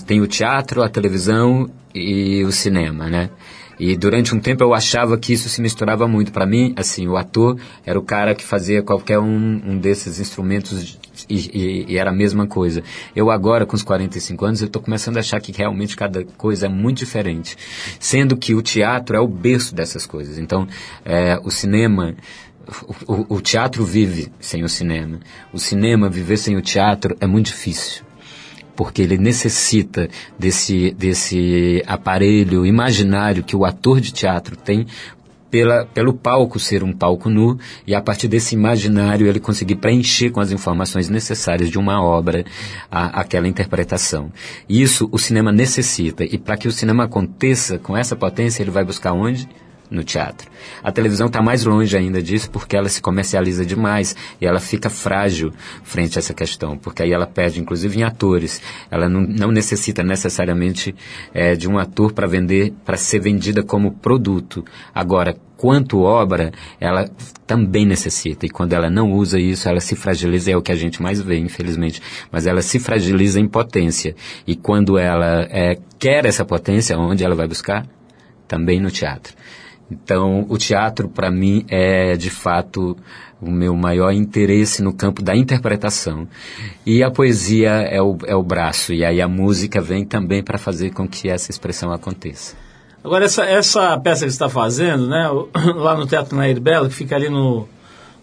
[0.08, 3.30] tem o teatro, a televisão e o cinema, né?
[3.78, 6.32] E durante um tempo eu achava que isso se misturava muito.
[6.32, 10.98] Para mim, assim, o ator era o cara que fazia qualquer um, um desses instrumentos
[11.30, 12.82] e, e, e, era a mesma coisa.
[13.14, 16.68] Eu agora, com os 45 anos, eu estou começando a achar que realmente cada coisa
[16.68, 17.58] é muito diferente.
[18.00, 20.38] Sendo que o teatro é o berço dessas coisas.
[20.38, 20.66] Então,
[21.04, 22.16] é, o cinema...
[23.08, 25.20] O, o teatro vive sem o cinema.
[25.52, 28.04] O cinema viver sem o teatro é muito difícil
[28.76, 30.08] porque ele necessita
[30.40, 34.88] desse, desse aparelho imaginário que o ator de teatro tem
[35.52, 40.30] pela, pelo palco ser um palco nu e a partir desse imaginário ele conseguir preencher
[40.30, 42.46] com as informações necessárias de uma obra
[42.90, 44.32] a, aquela interpretação.
[44.68, 48.84] Isso o cinema necessita e para que o cinema aconteça com essa potência ele vai
[48.84, 49.48] buscar onde?
[49.90, 50.50] No teatro.
[50.84, 54.90] A televisão está mais longe ainda disso porque ela se comercializa demais e ela fica
[54.90, 55.52] frágil
[55.84, 58.62] frente a essa questão, porque aí ela perde, inclusive em atores.
[58.92, 60.96] Ela não, não necessita necessariamente
[61.34, 64.64] é, de um ator para vender, para ser vendida como produto.
[64.94, 67.10] Agora, quanto obra, ela
[67.46, 68.46] também necessita.
[68.46, 71.22] E quando ela não usa isso, ela se fragiliza, é o que a gente mais
[71.22, 72.02] vê, infelizmente.
[72.32, 74.16] Mas ela se fragiliza em potência.
[74.48, 77.86] E quando ela é, quer essa potência, onde ela vai buscar?
[78.48, 79.34] Também no teatro.
[79.92, 82.96] Então, o teatro, para mim, é de fato
[83.42, 86.28] o meu maior interesse no campo da interpretação.
[86.86, 90.58] E a poesia é o, é o braço, e aí a música vem também para
[90.58, 92.56] fazer com que essa expressão aconteça.
[93.04, 95.30] Agora, essa, essa peça que você está fazendo, né,
[95.76, 97.68] lá no Teatro Nair Belo, que fica ali no,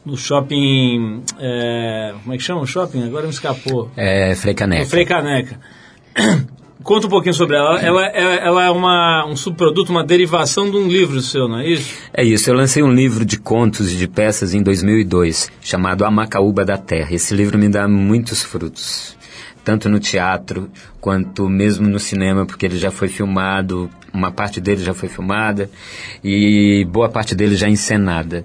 [0.05, 1.22] no shopping.
[1.38, 3.05] É, como é que chama o shopping?
[3.05, 3.90] Agora me escapou.
[3.96, 5.59] É Frei Caneca.
[6.83, 7.81] Conta um pouquinho sobre ela.
[7.81, 11.69] Ela, é, ela é uma, um subproduto, uma derivação de um livro seu, não é
[11.69, 11.95] isso?
[12.12, 12.51] É isso.
[12.51, 16.77] Eu lancei um livro de contos e de peças em 2002, chamado A Macaúba da
[16.77, 17.15] Terra.
[17.15, 19.17] Esse livro me dá muitos frutos,
[19.65, 20.71] tanto no teatro
[21.07, 25.71] quanto mesmo no cinema, porque ele já foi filmado uma parte dele já foi filmada
[26.25, 28.45] e boa parte dele já encenada.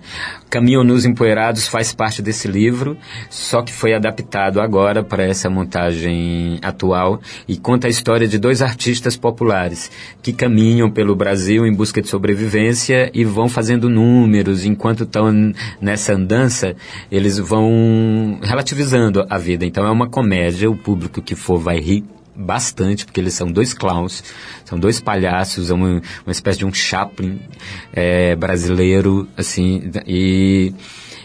[0.49, 2.97] Caminham nos Empoeirados faz parte desse livro,
[3.29, 8.61] só que foi adaptado agora para essa montagem atual e conta a história de dois
[8.61, 9.89] artistas populares
[10.21, 14.65] que caminham pelo Brasil em busca de sobrevivência e vão fazendo números.
[14.65, 16.75] Enquanto estão nessa andança,
[17.09, 19.65] eles vão relativizando a vida.
[19.65, 22.03] Então é uma comédia, o público que for vai rir
[22.35, 24.23] bastante, porque eles são dois clowns,
[24.65, 27.39] são dois palhaços, é uma, uma espécie de um Chaplin
[27.93, 30.73] é, brasileiro, assim, e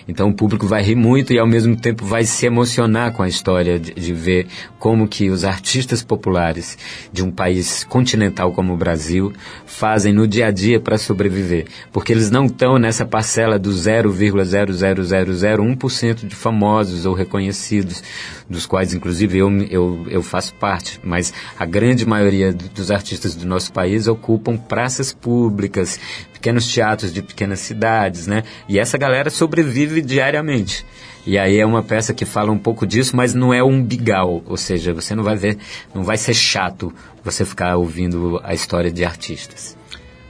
[0.08, 3.28] então o público vai rir muito e ao mesmo tempo vai se emocionar com a
[3.28, 4.46] história de, de ver
[4.78, 6.76] como que os artistas populares
[7.12, 9.32] de um país continental como o Brasil
[9.64, 11.64] fazem no dia a dia para sobreviver.
[11.92, 18.00] Porque eles não estão nessa parcela do 0,00001% de famosos ou reconhecidos,
[18.48, 21.00] dos quais inclusive eu, eu, eu faço parte.
[21.02, 25.98] Mas a grande maioria dos artistas do nosso país ocupam praças públicas,
[26.46, 28.44] pequenos teatros de pequenas cidades, né?
[28.68, 30.86] E essa galera sobrevive diariamente.
[31.26, 34.44] E aí é uma peça que fala um pouco disso, mas não é um bigal,
[34.46, 35.58] ou seja, você não vai ver,
[35.92, 36.94] não vai ser chato
[37.24, 39.76] você ficar ouvindo a história de artistas.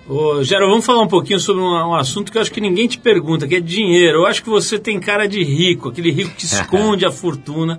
[0.09, 2.89] Ô, Gero, vamos falar um pouquinho sobre um, um, assunto que eu acho que ninguém
[2.89, 4.21] te pergunta, que é dinheiro.
[4.21, 7.79] Eu acho que você tem cara de rico, aquele rico que esconde a fortuna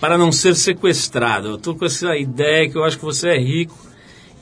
[0.00, 1.48] para não ser sequestrado.
[1.48, 3.76] Eu estou com essa ideia que eu acho que você é rico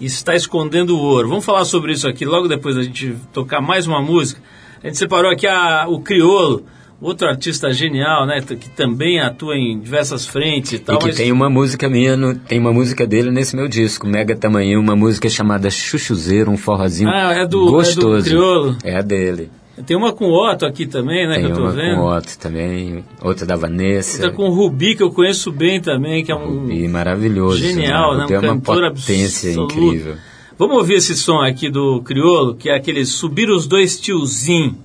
[0.00, 1.28] está escondendo o ouro.
[1.28, 4.40] Vamos falar sobre isso aqui logo depois da gente tocar mais uma música.
[4.82, 6.64] A gente separou aqui a, o Criolo,
[7.00, 10.96] outro artista genial, né, que também atua em diversas frentes e tal.
[10.96, 11.16] E que mas...
[11.16, 14.96] tem uma música minha, no, tem uma música dele nesse meu disco, Mega Tamanho, uma
[14.96, 18.16] música chamada Chuchuzeiro, um forrozinho ah, é do, gostoso.
[18.16, 18.76] É do Criolo?
[18.84, 19.50] É a dele.
[19.86, 21.34] Tem uma com o Otto aqui também, né?
[21.36, 21.96] Tem que eu tô uma vendo.
[21.96, 24.22] com o Otto também, outra da Vanessa.
[24.22, 26.70] Outra com o Rubi, que eu conheço bem também, que é um.
[26.70, 27.58] E maravilhoso.
[27.58, 28.26] Genial, né?
[28.26, 29.74] Tem Um uma potência absoluto.
[29.74, 30.14] incrível.
[30.58, 34.76] Vamos ouvir esse som aqui do Criolo, que é aquele Subir os Dois Tiozinho,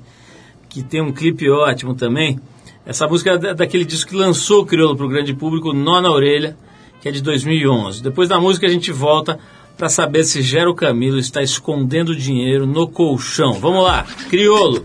[0.70, 2.40] que tem um clipe ótimo também.
[2.86, 6.02] Essa música é da- daquele disco que lançou o Criolo para o grande público, Nó
[6.02, 6.58] na Orelha,
[7.02, 8.02] que é de 2011.
[8.02, 9.38] Depois da música a gente volta
[9.78, 13.54] para saber se Gero Camilo está escondendo dinheiro no colchão.
[13.54, 14.84] Vamos lá, Criolo.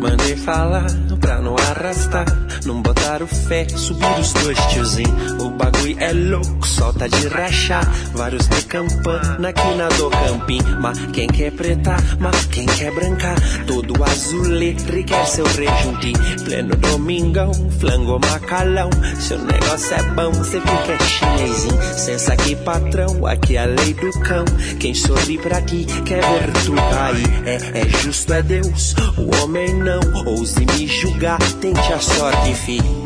[0.00, 0.86] Mandei falar
[1.20, 2.26] pra não arrastar,
[2.68, 5.42] não botar o fé, subir os dois tiozinhos.
[5.42, 7.84] O bagulho é louco, tá de rachar.
[8.12, 10.60] Vários de campana aqui na do campim.
[10.78, 13.36] Mas quem quer preta, mas quem quer brancar?
[13.66, 16.12] Todo azuletre quer seu rejunte.
[16.44, 18.90] Pleno domingão, flango macalão.
[19.18, 21.82] Seu negócio é bom, cê fica chinesinho.
[21.96, 24.44] Sensa aqui, patrão, aqui é a lei do cão.
[24.78, 27.46] Quem sorri pra ti quer ver tu cair.
[27.46, 30.00] É, é justo, é Deus, o homem não.
[30.26, 32.98] Ouse me julgar, tente a sorte, fi.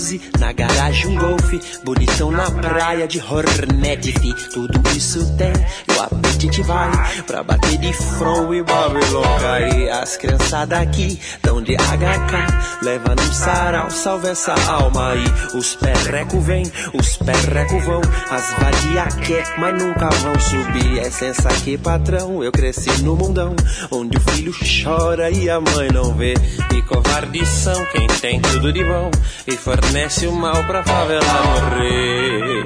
[0.00, 4.34] 12, na garagem um golfe, bonitão na praia de Hornet, fi.
[4.50, 6.90] Tudo isso tem, e apetite vai
[7.26, 9.90] pra bater de front e Babylon cair.
[9.90, 15.24] As criançadas aqui tão de HK, leva no sarau, salve essa alma aí.
[15.54, 16.64] Os perreco vem,
[16.94, 21.00] os perreco vão, as vadia quer, mas nunca vão subir.
[21.00, 23.54] É sensa aqui, patrão, eu cresci no mundão,
[23.90, 26.32] onde o filho chora e a mãe não vê.
[26.74, 29.10] E covardição, quem tem tudo de bom,
[29.46, 32.60] e fornece o mal pra favela morrer.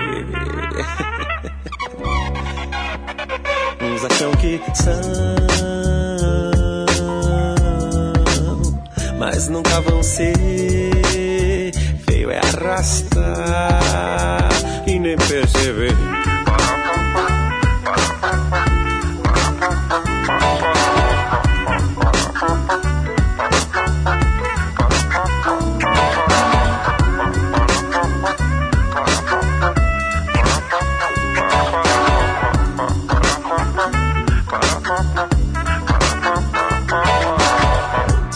[4.05, 5.01] Uns acham que são,
[9.19, 10.35] mas nunca vão ser.
[12.07, 14.51] Feio é arrastar
[14.87, 15.97] e nem perceber.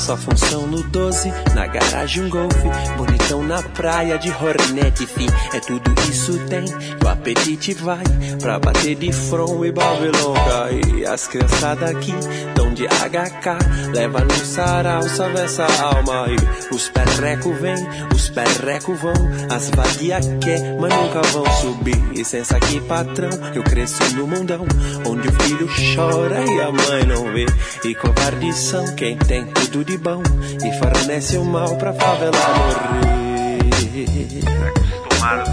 [0.08, 5.26] Só função no 12, na garagem um golfe, bonitão na praia de Hornet, fi.
[5.52, 6.64] É tudo isso tem,
[7.04, 8.02] o apetite vai
[8.40, 11.04] pra bater de front e Babylon cai.
[11.04, 12.14] As criançadas aqui
[12.54, 16.36] tão de HK, leva no sarau, salve essa alma aí.
[16.70, 17.74] Os perreco vem,
[18.14, 19.14] os perreco vão,
[19.50, 21.98] as vadia quer, mas nunca vão subir.
[22.14, 24.64] Licença aqui, patrão, eu cresci no mundão,
[25.04, 27.46] onde o filho chora e a mãe não vê.
[27.84, 30.22] E covardição, quem tem tudo de bom,
[30.64, 33.08] e fornece o mal pra favela morrer.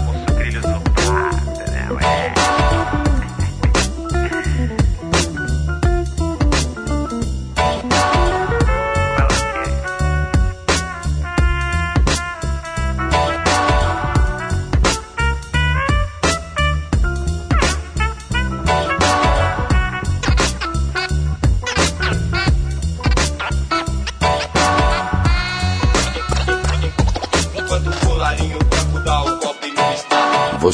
[0.06, 0.35] com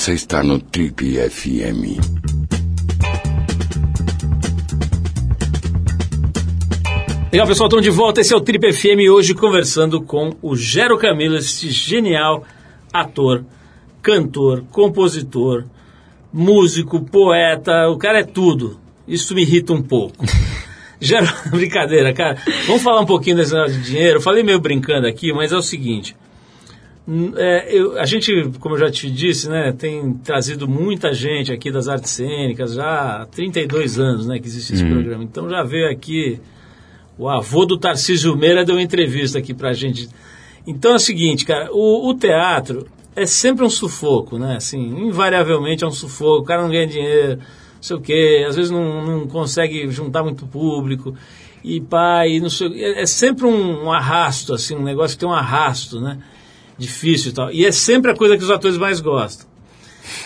[0.02, 2.02] Você está no Trip FM.
[7.30, 8.20] Legal, pessoal, estamos de volta.
[8.20, 12.42] Esse é o Trip FM hoje conversando com o Gero Camilo, esse genial
[12.92, 13.44] ator,
[14.02, 15.66] cantor, compositor,
[16.32, 17.88] músico, poeta.
[17.88, 18.80] O cara é tudo.
[19.06, 20.26] Isso me irrita um pouco.
[21.00, 22.42] Gero, brincadeira, cara.
[22.66, 24.16] Vamos falar um pouquinho desse negócio de dinheiro.
[24.16, 26.16] Eu falei meio brincando aqui, mas é o seguinte.
[27.06, 31.52] Hum, é, eu- a gente, como eu já te disse, né, tem trazido muita gente
[31.52, 35.24] aqui das artes cênicas já há 32 anos né, que existe esse programa.
[35.24, 36.40] Então já veio aqui
[37.18, 40.08] o avô do Tarcísio Meira deu uma entrevista aqui pra gente.
[40.66, 42.86] Então é o seguinte, cara, o, o teatro
[43.16, 44.56] é sempre um sufoco, né?
[44.56, 48.54] Assim, invariavelmente é um sufoco, o cara não ganha dinheiro, não sei o quê, às
[48.54, 51.14] vezes não, não consegue juntar muito público,
[51.64, 55.28] e pai, não sei, é, é sempre um, um arrasto, assim, um negócio que tem
[55.28, 56.18] um arrasto, né?
[56.78, 57.50] Difícil e tal.
[57.52, 59.46] E é sempre a coisa que os atores mais gostam.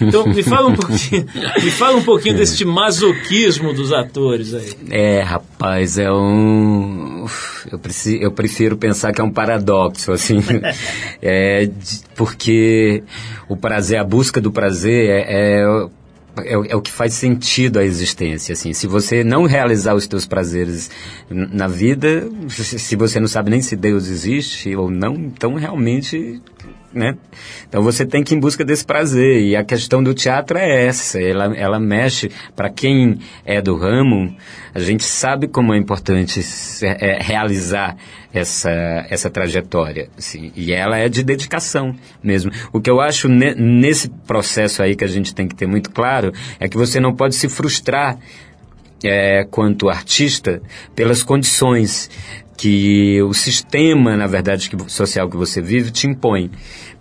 [0.01, 1.26] Então, me fala um pouquinho,
[1.62, 4.72] me fala um pouquinho desse masoquismo dos atores aí.
[4.90, 7.26] É, rapaz, é um.
[7.70, 10.40] Eu, preci- eu prefiro pensar que é um paradoxo, assim.
[11.20, 11.68] é,
[12.14, 13.03] porque
[13.49, 15.61] o prazer, a busca do prazer é.
[15.62, 15.88] é
[16.45, 18.72] é, o- é o que faz sentido à existência, assim.
[18.72, 20.91] Se você não realizar os teus prazeres
[21.30, 26.41] na vida, se você não sabe nem se Deus existe ou não, então realmente
[26.95, 27.14] né?
[27.68, 30.87] Então você tem que ir em busca desse prazer e a questão do teatro é
[30.87, 34.34] essa, ela, ela mexe para quem é do ramo,
[34.74, 36.41] a gente sabe como é importante
[36.82, 37.97] é, realizar
[38.39, 38.70] essa
[39.09, 42.51] essa trajetória, assim, e ela é de dedicação mesmo.
[42.72, 45.91] O que eu acho ne- nesse processo aí que a gente tem que ter muito
[45.91, 48.18] claro é que você não pode se frustrar
[49.03, 50.61] é, quanto artista
[50.95, 52.11] pelas condições
[52.57, 56.51] que o sistema, na verdade, que, social que você vive te impõe.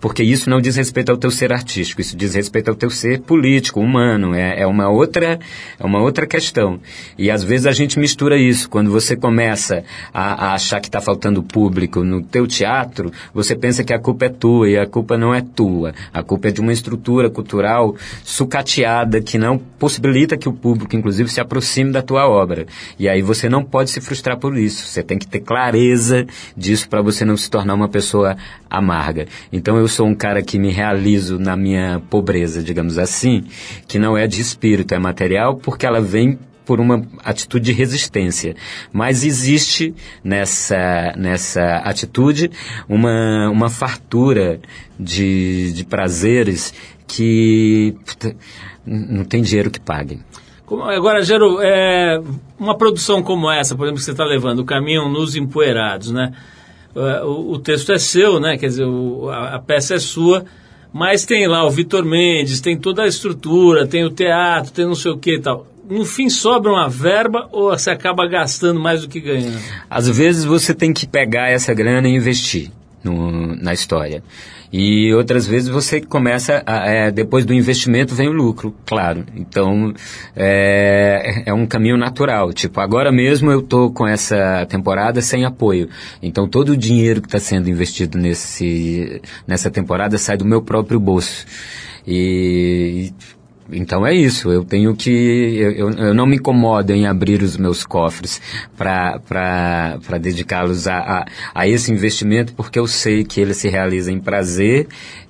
[0.00, 3.20] Porque isso não diz respeito ao teu ser artístico, isso diz respeito ao teu ser
[3.20, 4.34] político, humano.
[4.34, 5.38] É, é uma outra
[5.78, 6.80] é uma outra questão.
[7.18, 8.68] E às vezes a gente mistura isso.
[8.68, 13.84] Quando você começa a, a achar que está faltando público no teu teatro, você pensa
[13.84, 15.94] que a culpa é tua e a culpa não é tua.
[16.12, 17.94] A culpa é de uma estrutura cultural
[18.24, 22.66] sucateada que não possibilita que o público, inclusive, se aproxime da tua obra.
[22.98, 24.86] E aí você não pode se frustrar por isso.
[24.86, 26.26] Você tem que ter clareza
[26.56, 28.36] disso para você não se tornar uma pessoa
[28.68, 29.26] amarga.
[29.52, 33.44] Então eu sou um cara que me realizo na minha pobreza, digamos assim,
[33.86, 38.56] que não é de espírito, é material, porque ela vem por uma atitude de resistência.
[38.92, 42.50] Mas existe nessa, nessa atitude
[42.88, 44.60] uma, uma fartura
[44.98, 46.74] de, de prazeres
[47.06, 48.36] que puta,
[48.84, 50.20] não tem dinheiro que pague.
[50.68, 52.20] Agora, Gero, é,
[52.58, 56.32] uma produção como essa, por exemplo, que você está levando, o Caminhão nos Empoeirados, né?
[56.96, 58.56] É, O, o texto é seu, né?
[58.56, 60.44] Quer dizer, o- a, a peça é sua,
[60.92, 64.94] mas tem lá o Vitor Mendes, tem toda a estrutura, tem o teatro, tem não
[64.94, 65.66] sei o que e tal.
[65.88, 69.56] No fim, sobra uma verba ou você acaba gastando mais do que ganhando?
[69.88, 72.72] Às vezes você tem que pegar essa grana e investir
[73.06, 74.22] no- na história.
[74.72, 79.24] E outras vezes você começa, a, é, depois do investimento vem o lucro, claro.
[79.34, 79.94] Então
[80.34, 82.52] é, é um caminho natural.
[82.52, 85.88] Tipo, agora mesmo eu tô com essa temporada sem apoio.
[86.22, 90.98] Então todo o dinheiro que está sendo investido nesse, nessa temporada sai do meu próprio
[91.00, 91.46] bolso.
[92.06, 93.12] E
[93.70, 95.10] então é isso, eu tenho que.
[95.10, 98.40] Eu, eu, não me incomodo em abrir os meus cofres
[98.76, 104.20] para dedicá-los a, a, a esse investimento, porque eu sei que ele se realiza em
[104.20, 104.88] prazer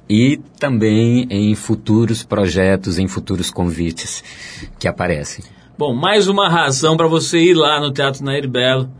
[0.09, 4.23] e também em futuros projetos, em futuros convites
[4.79, 5.45] que aparecem.
[5.79, 8.91] Bom, mais uma razão para você ir lá no Teatro Nair Belo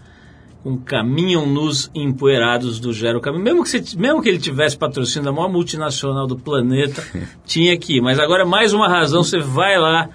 [0.67, 3.45] com Caminham nos Empoeirados do Gero Caminho.
[3.45, 7.05] Mesmo que, você, mesmo que ele tivesse patrocínio da maior multinacional do planeta,
[7.47, 8.01] tinha que ir.
[8.01, 10.09] Mas agora mais uma razão, você vai lá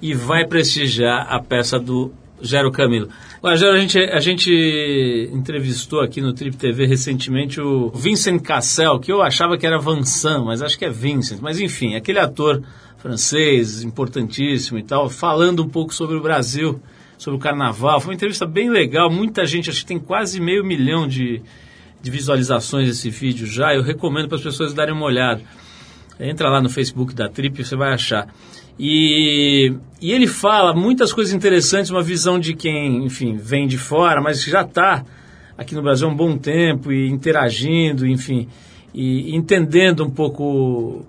[0.00, 3.10] e vai prestigiar a peça do Gero Camilo.
[3.56, 9.12] Gero, a gente, a gente entrevistou aqui no Trip TV recentemente o Vincent Cassel, que
[9.12, 11.40] eu achava que era Vincent, mas acho que é Vincent.
[11.42, 12.62] Mas enfim, aquele ator
[12.96, 16.80] francês, importantíssimo e tal, falando um pouco sobre o Brasil,
[17.20, 18.00] sobre o carnaval.
[18.00, 21.42] Foi uma entrevista bem legal, muita gente, acho que tem quase meio milhão de,
[22.02, 23.74] de visualizações desse vídeo já.
[23.74, 25.42] Eu recomendo para as pessoas darem uma olhada.
[26.18, 28.26] Entra lá no Facebook da Trip, você vai achar.
[28.78, 34.22] E, e ele fala muitas coisas interessantes, uma visão de quem, enfim, vem de fora,
[34.22, 35.04] mas já está
[35.58, 38.48] aqui no Brasil há um bom tempo e interagindo, enfim,
[38.94, 41.04] e entendendo um pouco,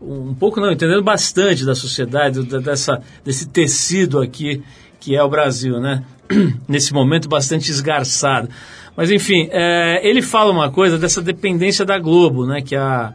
[0.00, 4.60] um pouco não, entendendo bastante da sociedade, da- dessa, desse tecido aqui
[5.02, 6.04] que é o Brasil, né?
[6.68, 8.48] Nesse momento bastante esgarçado.
[8.96, 12.62] Mas enfim, é, ele fala uma coisa dessa dependência da Globo, né?
[12.62, 13.12] Que a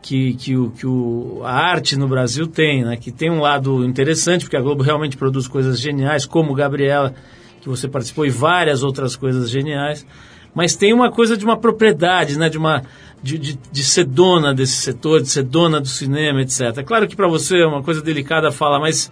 [0.00, 2.96] que, que, o, que o, a arte no Brasil tem, né?
[2.96, 7.12] Que tem um lado interessante, porque a Globo realmente produz coisas geniais, como Gabriela,
[7.60, 10.06] que você participou, e várias outras coisas geniais.
[10.54, 12.48] Mas tem uma coisa de uma propriedade, né?
[12.48, 12.84] De, uma,
[13.22, 16.82] de, de, de ser dona desse setor, de ser dona do cinema, etc.
[16.86, 19.10] Claro que para você é uma coisa delicada falar, mas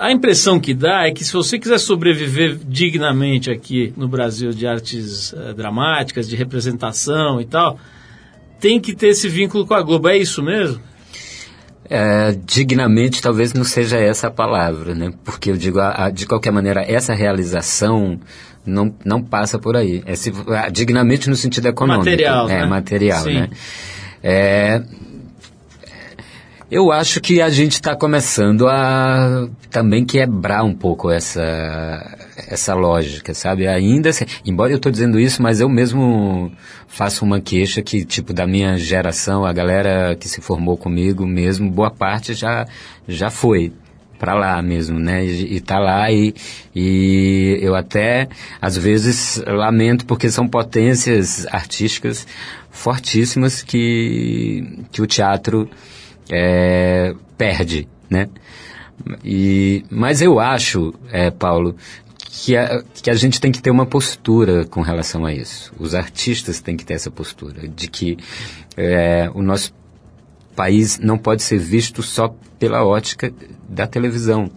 [0.00, 4.66] a impressão que dá é que se você quiser sobreviver dignamente aqui no Brasil de
[4.66, 7.78] artes eh, dramáticas, de representação e tal,
[8.58, 10.08] tem que ter esse vínculo com a Globo.
[10.08, 10.80] É isso mesmo?
[11.92, 15.12] É, dignamente talvez não seja essa a palavra, né?
[15.24, 18.18] Porque eu digo, a- a- de qualquer maneira, essa realização
[18.64, 20.00] não, não passa por aí.
[20.06, 22.04] É se- a- dignamente no sentido econômico.
[22.04, 22.66] Material, É, né?
[22.66, 23.34] material, Sim.
[23.34, 23.50] né?
[24.22, 24.82] É,
[26.70, 32.16] eu acho que a gente está começando a também quebrar um pouco essa,
[32.48, 33.66] essa lógica, sabe?
[33.66, 36.52] Ainda, assim, embora eu estou dizendo isso, mas eu mesmo
[36.86, 41.68] faço uma queixa que, tipo, da minha geração, a galera que se formou comigo mesmo,
[41.68, 42.66] boa parte já,
[43.08, 43.72] já foi
[44.16, 45.24] para lá mesmo, né?
[45.24, 46.34] E, e tá lá e,
[46.76, 48.28] e eu até,
[48.62, 52.26] às vezes, lamento porque são potências artísticas
[52.70, 55.68] fortíssimas que, que o teatro
[56.30, 58.28] é, perde, né?
[59.24, 61.74] E, mas eu acho, é, Paulo,
[62.18, 65.72] que a, que a gente tem que ter uma postura com relação a isso.
[65.78, 68.16] Os artistas têm que ter essa postura de que
[68.76, 69.74] é, o nosso
[70.54, 73.32] país não pode ser visto só pela ótica
[73.68, 74.50] da televisão.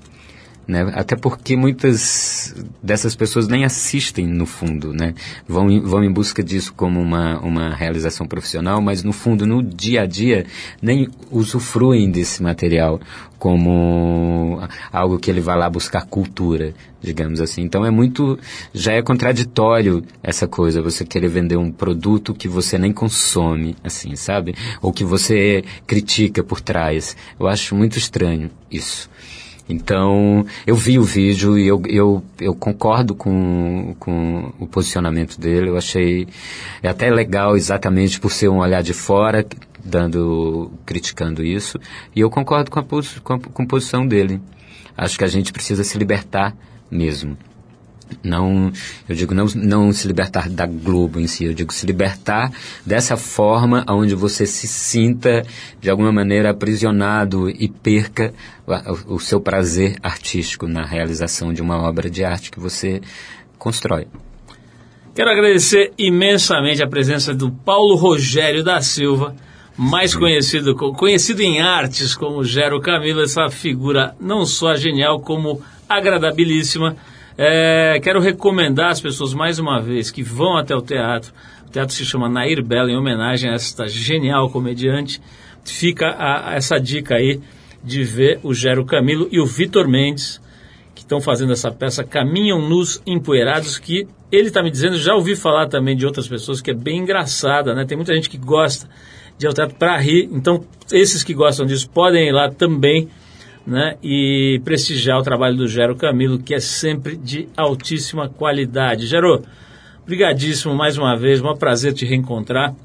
[0.66, 0.92] Né?
[0.96, 5.14] Até porque muitas dessas pessoas nem assistem no fundo, né?
[5.46, 9.62] Vão, em- vão em busca disso como uma, uma realização profissional, mas no fundo, no
[9.62, 10.46] dia a dia,
[10.82, 13.02] nem usufruem desse material
[13.38, 17.62] como algo que ele vai lá buscar cultura, digamos assim.
[17.62, 18.40] Então é muito,
[18.74, 24.16] já é contraditório essa coisa, você querer vender um produto que você nem consome, assim,
[24.16, 24.56] sabe?
[24.82, 27.18] Ou que você critica por trás.
[27.38, 29.10] Eu acho muito estranho isso.
[29.68, 35.70] Então, eu vi o vídeo e eu, eu, eu concordo com, com o posicionamento dele.
[35.70, 36.28] Eu achei
[36.82, 39.46] é até legal exatamente por ser um olhar de fora,
[39.84, 41.80] dando, criticando isso.
[42.16, 44.42] E eu concordo com a, com a, com a posição dele.
[44.98, 46.56] Acho que a gente precisa se libertar
[46.92, 47.38] mesmo.
[48.22, 48.72] Não,
[49.08, 52.52] eu digo não, não se libertar da Globo em si, eu digo se libertar
[52.86, 55.46] dessa forma onde você se sinta
[55.82, 58.34] de alguma maneira aprisionado e perca
[59.08, 63.02] o, o seu prazer artístico na realização de uma obra de arte que você
[63.58, 64.08] constrói.
[65.16, 69.36] Quero agradecer imensamente a presença do Paulo Rogério da Silva,
[69.78, 75.62] mais conhecido, co- conhecido em artes como Gero Camilo, essa figura não só genial como
[75.88, 76.96] agradabilíssima.
[77.38, 81.34] É, quero recomendar às pessoas mais uma vez que vão até o teatro.
[81.68, 85.20] O teatro se chama Nair Bela, em homenagem a esta genial comediante.
[85.66, 87.40] Fica a- a essa dica aí
[87.84, 90.42] de ver o Gero Camilo e o Vitor Mendes
[90.94, 95.36] que estão fazendo essa peça Caminham Nus Empoeirados, que ele está me dizendo, já ouvi
[95.36, 97.84] falar também de outras pessoas, que é bem engraçada, né?
[97.84, 98.88] Tem muita gente que gosta
[99.38, 103.10] de ir ao teatro para rir, então esses que gostam disso podem ir lá também,
[103.66, 103.96] né?
[104.04, 109.08] E prestigiar o trabalho do Gero Camilo, que é sempre de altíssima qualidade.
[109.08, 109.44] Gero,
[110.06, 112.76] brigadíssimo mais uma vez, um prazer te reencontrar.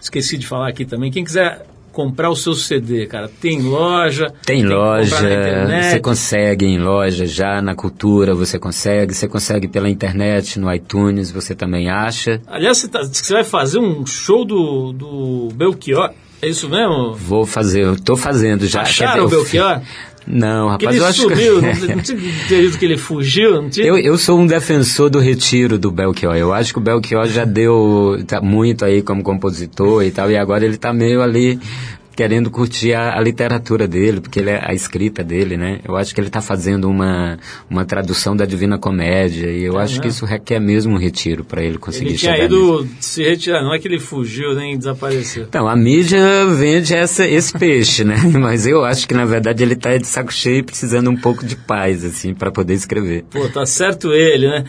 [0.00, 4.60] Esqueci de falar aqui também, quem quiser comprar o seu CD, cara, tem loja, Tem
[4.62, 5.16] comprar loja,
[5.80, 11.32] você consegue em loja já, na cultura você consegue, você consegue pela internet, no iTunes,
[11.32, 12.38] você também acha.
[12.46, 16.12] Aliás, você, tá, você vai fazer um show do, do Belchior.
[16.42, 17.14] É isso mesmo?
[17.14, 18.82] Vou fazer, eu tô fazendo já.
[18.82, 19.80] Acharam o Belchior?
[20.26, 21.86] Não, Que rapaz, ele eu acho sumiu, que...
[21.86, 23.86] não, não tinha que ele fugiu, não tinha?
[23.86, 26.36] Eu, eu sou um defensor do retiro do Belchior.
[26.36, 30.36] Eu acho que o Belchior já deu tá muito aí como compositor e tal, e
[30.36, 31.60] agora ele tá meio ali
[32.16, 35.80] querendo curtir a, a literatura dele, porque ele é a escrita dele, né?
[35.86, 37.38] Eu acho que ele tá fazendo uma,
[37.68, 40.16] uma tradução da Divina Comédia, e eu É acho que mesmo?
[40.16, 42.54] isso requer mesmo um retiro para ele conseguir ele chegar nisso.
[42.82, 45.44] ido se retirar, não é que ele fugiu nem desapareceu.
[45.44, 48.16] Então, a mídia vende essa, esse peixe, né?
[48.40, 51.44] Mas eu acho que, na verdade, ele tá de saco cheio e precisando um pouco
[51.44, 53.24] de paz, assim, para poder escrever.
[53.30, 54.64] Pô, tá certo ele, né?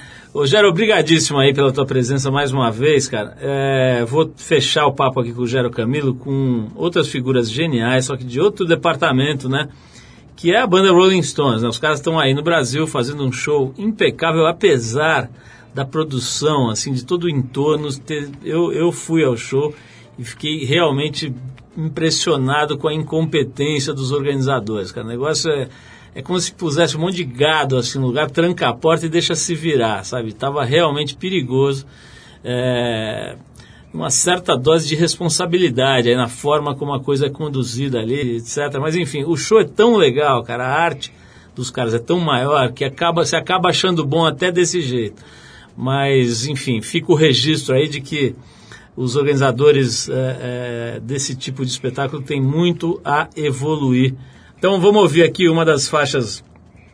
[0.46, 3.38] Gero, obrigadíssimo aí pela tua presença mais uma vez, cara.
[3.40, 8.16] É, vou fechar o papo aqui com o Gero Camilo com outras figuras geniais, só
[8.16, 9.70] que de outro departamento, né?
[10.36, 11.70] Que é a banda Rolling Stones, né?
[11.70, 15.30] Os caras estão aí no Brasil fazendo um show impecável, apesar
[15.74, 17.90] da produção, assim, de todo o entorno.
[18.44, 19.74] Eu, eu fui ao show
[20.18, 21.34] e fiquei realmente
[21.78, 25.06] impressionado com a incompetência dos organizadores, cara.
[25.06, 25.70] O negócio é,
[26.18, 29.10] é como se pusesse um monte de gado assim no lugar, tranca a porta e
[29.10, 30.34] deixa se virar, sabe?
[30.34, 31.86] Tava realmente perigoso.
[32.44, 33.36] É,
[33.94, 38.80] uma certa dose de responsabilidade aí na forma como a coisa é conduzida ali, etc.
[38.82, 41.14] Mas enfim, o show é tão legal, cara, a arte
[41.56, 45.24] dos caras é tão maior que acaba, você acaba achando bom até desse jeito.
[45.78, 48.36] Mas, enfim, fica o registro aí de que
[48.96, 54.16] os organizadores é, é, desse tipo de espetáculo têm muito a evoluir.
[54.58, 56.44] Então vamos ouvir aqui uma das faixas,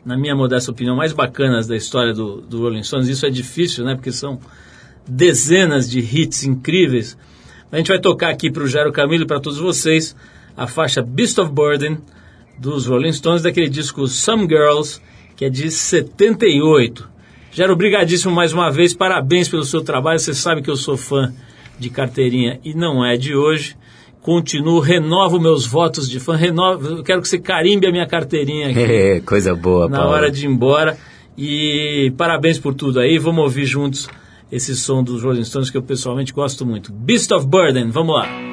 [0.06, 3.08] na minha modesta opinião, mais bacanas da história do, do Rolling Stones.
[3.08, 3.96] Isso é difícil, né?
[3.96, 4.38] Porque são
[5.08, 7.18] dezenas de hits incríveis.
[7.72, 10.14] A gente vai tocar aqui para o Gero Camilo e para todos vocês
[10.58, 12.00] a faixa Beast of Burden
[12.60, 15.02] dos Rolling Stones, daquele disco Some Girls,
[15.38, 17.10] que é de 78.
[17.54, 20.20] Gero, obrigadíssimo mais uma vez, parabéns pelo seu trabalho.
[20.20, 21.34] Você sabe que eu sou fã
[21.80, 23.78] de carteirinha e não é de hoje
[24.24, 28.80] continuo, renovo meus votos de fã, renovo, quero que você carimbe a minha carteirinha aqui.
[28.82, 30.14] É, coisa boa, Na Paulo.
[30.14, 30.98] hora de ir embora.
[31.38, 34.08] E parabéns por tudo aí, vamos ouvir juntos
[34.52, 36.92] esse som dos Rolling Stones que eu pessoalmente gosto muito.
[36.92, 38.53] Beast of Burden, vamos lá.